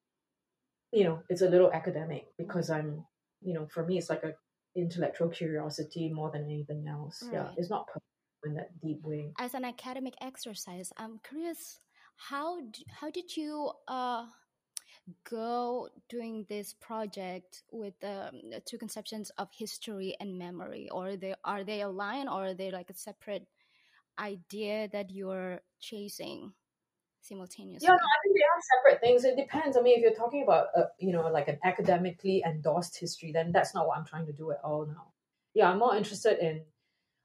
[0.92, 3.06] you know, it's a little academic because I'm,
[3.44, 4.34] you know, for me, it's like a
[4.74, 7.22] intellectual curiosity more than anything else.
[7.32, 7.86] Yeah, it's not
[8.44, 9.32] in that deep way.
[9.38, 11.78] As an academic exercise, I'm curious
[12.16, 14.26] how d- how did you uh
[15.28, 21.34] go doing this project with um, the two conceptions of history and memory, or they
[21.44, 23.46] are they aligned, or are they like a separate
[24.18, 26.52] idea that you're chasing
[27.22, 27.86] simultaneously?
[27.86, 29.24] Yeah, no, I think they are separate things.
[29.24, 29.76] It depends.
[29.76, 33.52] I mean, if you're talking about, uh, you know, like an academically endorsed history, then
[33.52, 35.12] that's not what I'm trying to do at all now.
[35.54, 36.62] Yeah, I'm more interested in,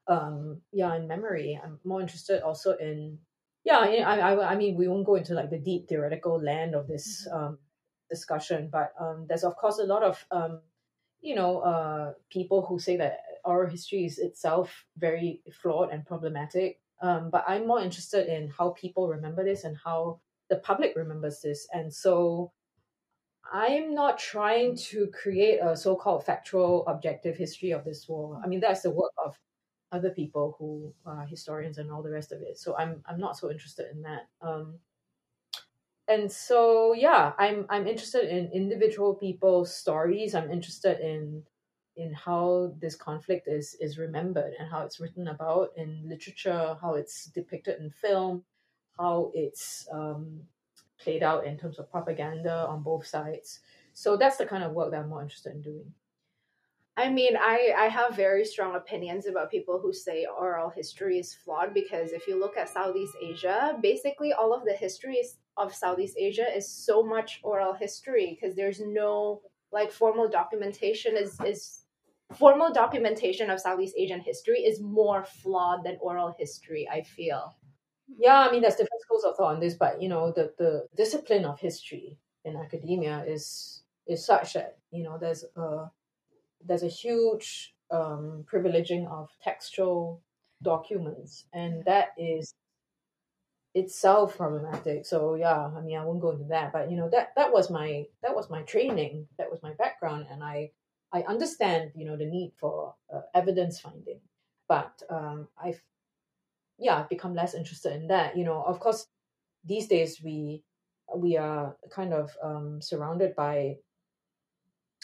[0.06, 1.60] um, yeah, in memory.
[1.62, 3.18] I'm more interested also in,
[3.64, 6.86] yeah, I, I, I mean, we won't go into like the deep theoretical land of
[6.86, 7.58] this um,
[8.08, 10.60] discussion, but um, there's of course a lot of, um,
[11.20, 16.80] you know, uh, people who say that oral history is itself very flawed and problematic.
[17.00, 21.40] Um, but I'm more interested in how people remember this and how the public remembers
[21.40, 21.68] this.
[21.72, 22.52] And so
[23.52, 28.40] I'm not trying to create a so called factual, objective history of this war.
[28.42, 29.38] I mean, that's the work of
[29.90, 32.58] other people who are historians and all the rest of it.
[32.58, 34.28] So I'm I'm not so interested in that.
[34.42, 34.74] Um,
[36.08, 40.34] and so yeah, I'm I'm interested in individual people's stories.
[40.34, 41.42] I'm interested in
[41.98, 46.94] in how this conflict is is remembered and how it's written about in literature, how
[46.94, 48.44] it's depicted in film,
[48.98, 50.40] how it's um,
[50.98, 53.60] played out in terms of propaganda on both sides.
[53.92, 55.92] So that's the kind of work that I'm more interested in doing.
[56.96, 61.32] I mean, I, I have very strong opinions about people who say oral history is
[61.32, 66.16] flawed because if you look at Southeast Asia, basically all of the histories of Southeast
[66.18, 71.77] Asia is so much oral history because there's no like formal documentation is is
[72.34, 77.56] formal documentation of Southeast Asian history is more flawed than oral history, I feel.
[78.18, 80.86] Yeah, I mean, there's different schools of thought on this, but you know, the the
[80.96, 85.90] discipline of history in academia is is such that you know there's a
[86.64, 90.22] there's a huge um, privileging of textual
[90.62, 92.54] documents, and that is
[93.74, 95.06] itself problematic.
[95.06, 97.70] So yeah, I mean, I won't go into that, but you know, that that was
[97.70, 100.70] my that was my training, that was my background, and I
[101.12, 104.20] I understand you know the need for uh, evidence finding,
[104.68, 105.80] but um, I've
[106.78, 108.36] yeah I've become less interested in that.
[108.36, 109.06] You know, of course,
[109.64, 110.62] these days we
[111.16, 113.76] we are kind of um, surrounded by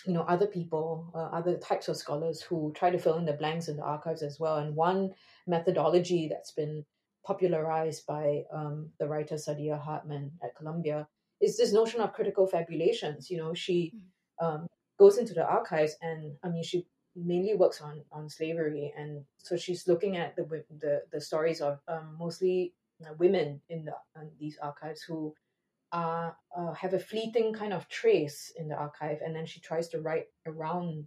[0.06, 3.32] you know other people uh, other types of scholars who try to fill in the
[3.32, 5.10] blanks in the archives as well and one
[5.46, 6.84] methodology that's been
[7.24, 11.06] popularized by um, the writer Saidiya Hartman at columbia
[11.40, 13.94] is this notion of critical fabulations you know she
[14.40, 14.66] um,
[14.98, 16.86] goes into the archives and i mean she
[17.16, 21.80] mainly works on on slavery and so she's looking at the the, the stories of
[21.88, 22.72] um, mostly
[23.04, 25.34] uh, women in the in these archives who
[25.92, 29.88] are uh, have a fleeting kind of trace in the archive, and then she tries
[29.88, 31.06] to write around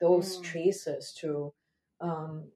[0.00, 0.42] those Mm.
[0.42, 1.52] traces to
[2.00, 2.52] um,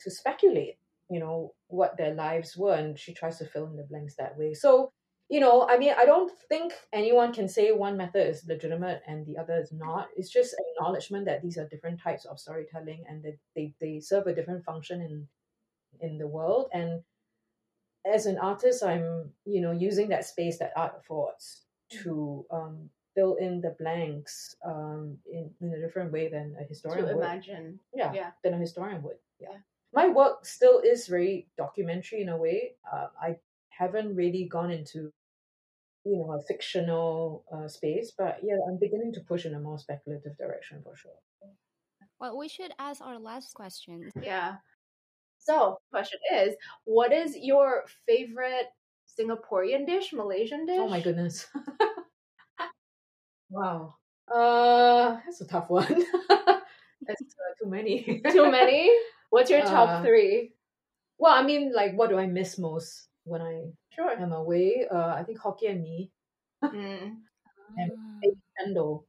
[0.00, 0.78] to speculate,
[1.10, 4.36] you know, what their lives were, and she tries to fill in the blanks that
[4.38, 4.54] way.
[4.54, 4.92] So,
[5.28, 9.26] you know, I mean, I don't think anyone can say one method is legitimate and
[9.26, 10.08] the other is not.
[10.16, 14.26] It's just acknowledgement that these are different types of storytelling, and that they they serve
[14.26, 15.28] a different function in
[16.00, 17.02] in the world and
[18.06, 21.62] as an artist, I'm you know using that space that art affords
[22.02, 27.06] to um, fill in the blanks um, in in a different way than a historian
[27.08, 27.24] To would.
[27.24, 27.80] imagine.
[27.94, 28.30] Yeah, Yeah.
[28.44, 29.16] than a historian would.
[29.40, 29.48] Yeah.
[29.52, 29.58] Yeah.
[29.92, 32.76] my work still is very documentary in a way.
[32.90, 33.36] Uh, I
[33.78, 35.12] haven't really gone into
[36.04, 39.78] you know a fictional uh, space, but yeah, I'm beginning to push in a more
[39.78, 41.18] speculative direction for sure.
[42.20, 44.10] Well, we should ask our last question.
[44.22, 44.56] Yeah.
[45.38, 46.54] So, question is,
[46.84, 48.68] what is your favorite
[49.06, 50.78] Singaporean dish, Malaysian dish?
[50.80, 51.46] Oh my goodness.
[53.50, 53.94] wow.
[54.32, 55.86] Uh, that's a tough one.
[56.28, 58.22] that's uh, too many.
[58.32, 58.90] Too many?
[59.30, 60.52] What's your top Uh, three?
[61.18, 64.10] Well, I mean, like, what do I miss most when I Sure.
[64.14, 64.86] am away?
[64.88, 66.10] Uh, I think Hokkien mee
[66.64, 67.18] Mm.
[67.76, 68.20] And- Ah.
[68.56, 69.04] chendol.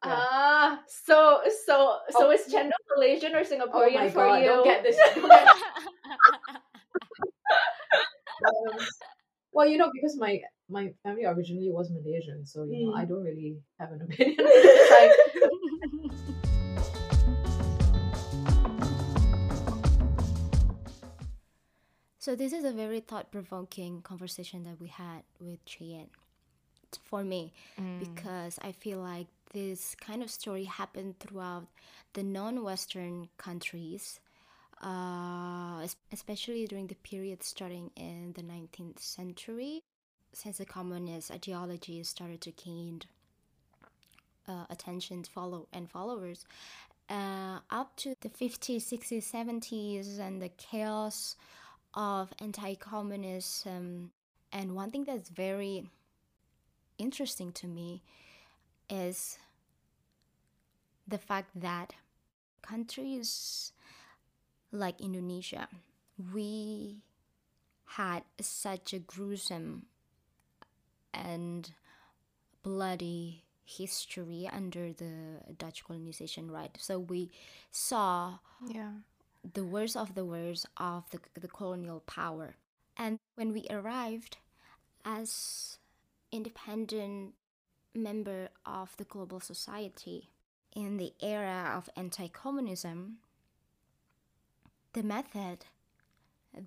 [0.00, 0.16] Yeah.
[0.16, 2.62] Ah, so so so Oh, is yeah.
[2.64, 4.40] chendol Malaysian or Oh Singaporean my for god!
[4.40, 4.46] you?
[4.48, 4.96] Don't get this.
[5.14, 5.44] Don't get,
[8.48, 8.80] um,
[9.52, 10.40] well, you know, because my
[10.70, 13.00] my family originally was Malaysian, so you know, Mm.
[13.00, 14.40] I don't really have an opinion.
[22.20, 26.06] so this is a very thought-provoking conversation that we had with Chi Yin.
[27.04, 27.52] For me
[28.00, 31.66] because I feel like this kind of story happened throughout
[32.14, 34.18] the non-Western countries,
[34.82, 39.82] uh, especially during the period starting in the 19th century,
[40.32, 43.02] since the communist ideology started to gain
[44.48, 46.44] uh, attention follow and followers.
[47.08, 51.36] Uh, up to the 50s 60s 70s and the chaos
[51.94, 54.10] of anti-communism
[54.52, 55.90] and one thing that's very
[56.98, 58.02] interesting to me
[58.88, 59.38] is
[61.06, 61.94] the fact that
[62.62, 63.72] countries
[64.72, 65.68] like Indonesia,
[66.32, 67.02] we
[67.84, 69.86] had such a gruesome
[71.12, 71.72] and
[72.62, 76.76] bloody history under the Dutch colonization, right?
[76.78, 77.30] So we
[77.70, 78.38] saw
[78.68, 78.92] Yeah.
[79.54, 82.56] The worst of the worst of the, the colonial power.
[82.96, 84.36] And when we arrived
[85.04, 85.78] as
[86.30, 87.34] independent
[87.94, 90.28] member of the global society
[90.74, 93.16] in the era of anti-communism,
[94.92, 95.64] the method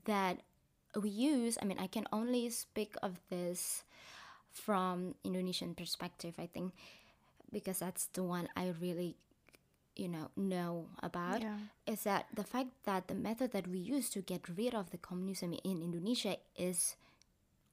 [0.06, 0.40] that
[1.00, 3.84] we use, I mean, I can only speak of this
[4.52, 6.74] from Indonesian perspective, I think,
[7.52, 9.16] because that's the one I really,
[9.96, 11.58] you know, know about Yeah.
[11.86, 14.98] is that the fact that the method that we use to get rid of the
[14.98, 16.96] communism in Indonesia is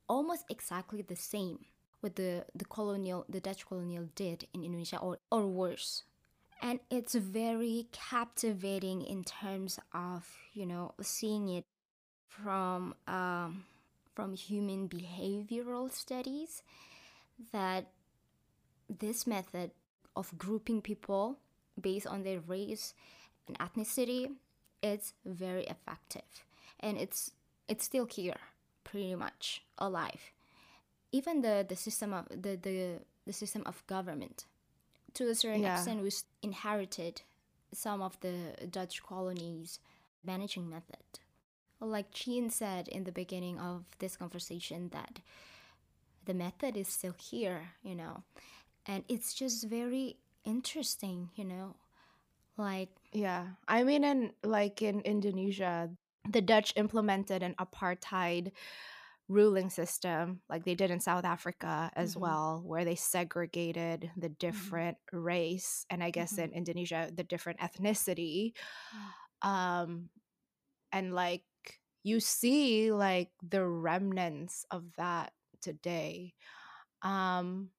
[0.09, 1.65] almost exactly the same
[2.01, 6.05] what the, the colonial the Dutch colonial did in Indonesia or, or worse.
[6.63, 11.65] And it's very captivating in terms of, you know, seeing it
[12.29, 13.65] from um,
[14.15, 16.63] from human behavioral studies
[17.53, 17.89] that
[18.89, 19.71] this method
[20.17, 21.39] of grouping people
[21.81, 22.95] based on their race
[23.49, 24.31] and ethnicity
[24.83, 26.45] it's very effective.
[26.81, 27.33] And it's
[27.69, 28.37] it's still here
[28.85, 30.33] pretty much alive.
[31.13, 34.47] Even the the system of the the, the system of government
[35.15, 35.75] to a certain Yeah.
[35.75, 36.11] extent we
[36.43, 37.23] inherited
[37.73, 39.79] some of the dutch colonies
[40.25, 41.21] managing method.
[41.81, 45.21] Like Chi Yin said in the beginning of this conversation that
[46.25, 48.23] the method is still here you know
[48.87, 51.77] and it's just very interesting you know
[52.57, 53.55] like Yeah.
[53.69, 55.91] I mean, in like in Indonesia,
[56.29, 58.53] the Dutch implemented an apartheid
[59.29, 62.17] ruling system, like they did in South Africa as Mhm.
[62.17, 66.39] well, where they segregated the different race and I guess Mhm.
[66.39, 68.55] in Indonesia, the different ethnicity.
[69.43, 70.11] Um,
[70.93, 71.45] and like
[72.03, 76.35] you see like the remnants of that today.
[77.03, 77.71] Um,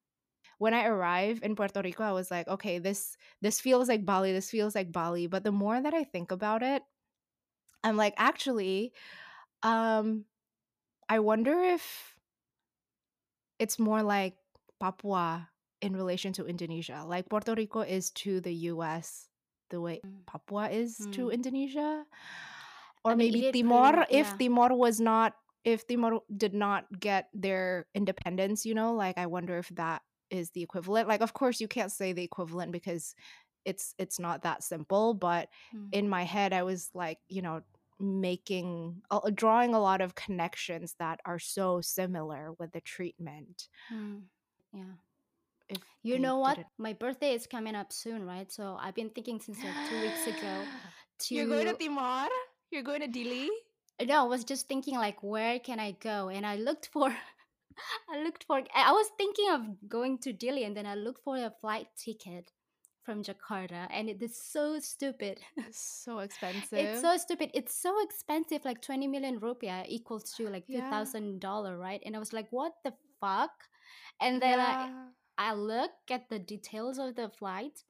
[0.61, 4.31] when I arrived in Puerto Rico, I was like, okay, this this feels like Bali,
[4.31, 5.25] this feels like Bali.
[5.25, 6.83] But the more that I think about it,
[7.83, 8.93] I'm like, actually,
[9.63, 10.25] um,
[11.09, 12.15] I wonder if
[13.59, 14.35] it's more like
[14.79, 15.49] Papua
[15.81, 17.03] in relation to Indonesia.
[17.05, 19.29] Like Puerto Rico is to the US
[19.69, 20.25] the way Mm.
[20.27, 21.33] Papua is to Mm.
[21.33, 22.05] Indonesia.
[23.03, 24.37] Or I mean, maybe Timor, mu- if.
[24.37, 25.33] Timor was not
[25.63, 30.01] if Timor did not get their independence, you know, like I wonder if that
[30.31, 31.07] is the equivalent.
[31.07, 33.15] Like of course you can't say the equivalent because
[33.65, 35.89] it's it's not that simple, but Mm.
[35.93, 37.61] in my head i was like you know
[37.99, 44.23] making uh, drawing a lot of connections that are so similar with the treatment Mm.
[44.73, 44.95] yeah
[45.69, 49.39] if you know what my birthday is coming up soon right so i've been thinking
[49.39, 50.53] since like two weeks ago
[51.19, 52.27] to you're going to timor
[52.71, 53.47] you're going to dili
[54.05, 57.13] no i was just thinking like where can i go and i looked for
[58.09, 61.37] i looked for i was thinking of going to Dili and then i looked for
[61.37, 62.51] a flight ticket
[63.03, 65.39] from jakarta and it is so stupid.
[65.57, 66.77] It's so expensive.
[66.77, 67.49] it's so stupid.
[67.53, 70.85] It's so expensive like 20 million rupiah equals to like Yeah.
[70.91, 71.41] $2000
[71.79, 72.01] right?
[72.05, 73.51] And i was like what the fuck?
[74.21, 74.89] And then I,
[75.37, 77.83] I look at the details of the flight,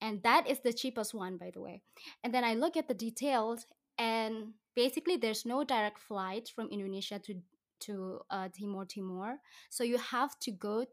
[0.00, 1.82] and that is the cheapest one, by the way.
[2.24, 3.66] And then I look at the details,
[3.98, 7.34] and basically, there's no direct flight from Indonesia to
[7.82, 9.36] to uh, Timor Timur,
[9.70, 10.86] so you have to go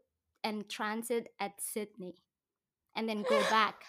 [0.44, 2.14] and transit at Sydney,
[2.96, 3.84] and then go back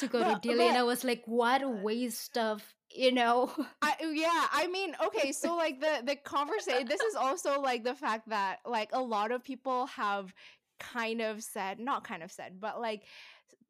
[0.00, 0.68] to go But- to Dili.
[0.68, 3.50] and I was like, what a waste of you know.
[3.82, 6.88] I, yeah, I mean, okay, so like the the conversation.
[6.88, 10.32] This is also like the fact that like a lot of people have
[10.80, 13.02] kind of said, not kind of said, but like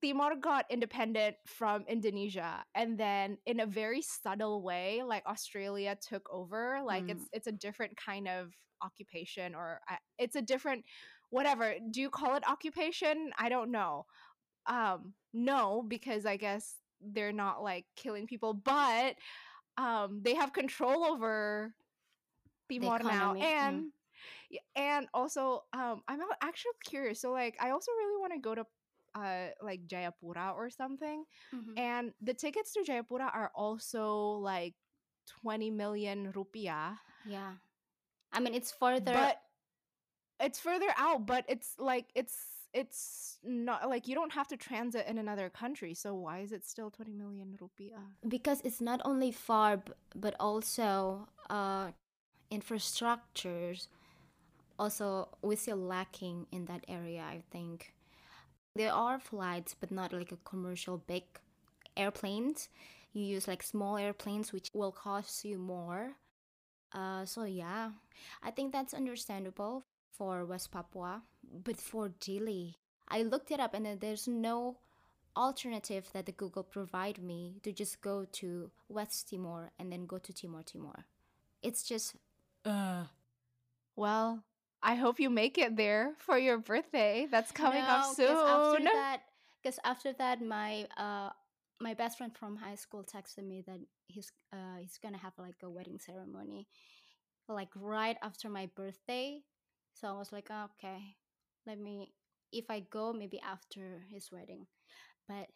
[0.03, 6.29] Timor got independent from Indonesia, and then in a very subtle way, like Australia took
[6.33, 6.81] over.
[6.85, 7.11] Like Mm.
[7.11, 8.53] it's it's a different kind of
[8.83, 10.85] occupation, or uh, it's a different
[11.31, 11.75] whatever.
[11.91, 13.31] Do you call it occupation?
[13.39, 14.07] I don't know.
[14.67, 19.15] Um, no, because I guess they're not like killing people, but
[19.77, 21.75] um, they have control over
[22.71, 23.43] Timor now, mm.
[23.43, 23.93] and
[24.51, 27.21] y- and also um, I'm actually curious.
[27.21, 28.67] So like, I also really want to go to
[29.15, 31.25] uh like Jayapura or something,
[31.55, 31.79] Mhm.
[31.79, 34.75] and the tickets to Jayapura are also like
[35.27, 37.55] twenty million rupiah, Yeah,
[38.33, 39.13] I mean it's further.
[39.13, 39.41] but
[40.41, 41.27] it's further out.
[41.27, 42.37] But it's like it's
[42.75, 45.95] it's not like you don't have to transit in another country.
[45.95, 48.05] So why is it still 20 million rupiah?
[48.29, 49.81] because it's not only far
[50.15, 51.89] but also uh
[52.53, 53.87] infrastructures
[54.79, 57.95] also we're still lacking in that area i think
[58.79, 61.25] there are flights but not like a commercial big
[61.97, 62.69] airplanes.
[63.13, 66.13] You use like small airplanes which will cost you more.
[66.93, 67.91] Uh so yeah.
[68.43, 69.85] I think that's understandable
[70.17, 71.23] for west papua
[71.65, 72.75] but for dili
[73.07, 74.77] i looked it up and there's no
[75.39, 80.19] alternative that the Google provide me to just go to West Timor and then go
[80.19, 81.05] to Timor Timur.
[81.63, 82.17] It's just
[82.65, 83.05] uh.
[83.95, 84.45] Well,
[84.83, 87.27] I hope you make it there for your birthday.
[87.31, 88.89] That's coming up no, 'cause After soon.
[88.93, 89.23] that,
[89.63, 91.31] because after that, my uh
[91.81, 95.63] my best friend from high school texted me that he's uh he's gonna have like
[95.63, 96.69] a wedding ceremony,
[97.49, 99.43] like right after my birthday.
[99.95, 101.17] So I was like, "Oh, okay,
[101.67, 102.15] let me.
[102.53, 104.69] If I go, maybe after his wedding.
[105.29, 105.49] But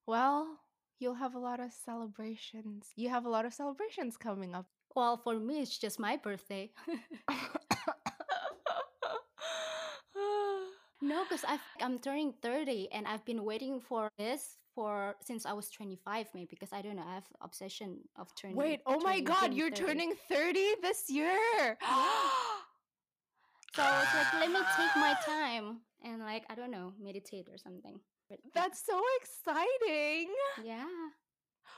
[0.07, 0.59] well,
[0.99, 2.93] you'll have a lot of celebrations.
[2.95, 4.69] You have a lot of celebrations coming up.
[4.97, 6.71] Well, for me, it's just my birthday.
[10.99, 11.45] No, because
[11.79, 16.47] I'm turning 30 and I've been waiting for this for since I was 25 maybe
[16.49, 19.85] because I don't know, I have obsession of turning Wait, oh my god, you're 30.
[19.85, 21.77] turning 30 this year.
[23.75, 27.47] So I was like, let me take my time and like I don't know, meditate
[27.51, 27.99] or something.
[28.31, 28.37] Yeah.
[28.55, 30.33] That's so exciting.
[30.63, 30.87] yeah.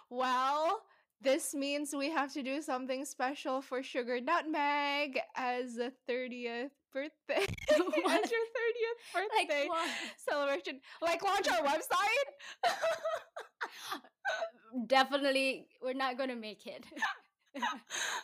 [0.09, 0.79] Well,
[1.21, 7.11] this means we have to do something special for Sugar Nutmeg as a 30th birthday.
[7.71, 9.89] as your 30th birthday what?
[10.17, 10.79] celebration.
[11.01, 12.29] Like launch our website?
[14.87, 16.85] Definitely we're not gonna make it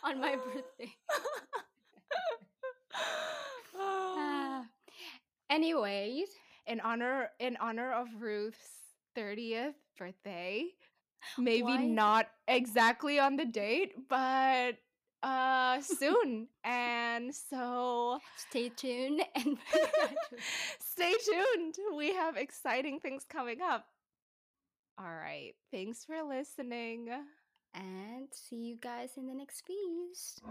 [0.02, 0.94] on my birthday.
[3.78, 4.64] Ah.
[5.50, 6.28] Anyways,
[6.66, 8.70] in honor in honor of Ruth's
[9.16, 10.66] 30th birthday.
[11.38, 11.84] Maybe Why?
[11.86, 14.76] not exactly on the date, but
[15.22, 16.48] uh soon.
[16.62, 19.58] and so stay tuned and
[20.78, 21.74] stay tuned.
[21.96, 23.86] We have exciting things coming up.
[24.98, 25.52] All right.
[25.70, 27.08] Thanks for listening.
[27.74, 30.42] and see you guys in the next feast.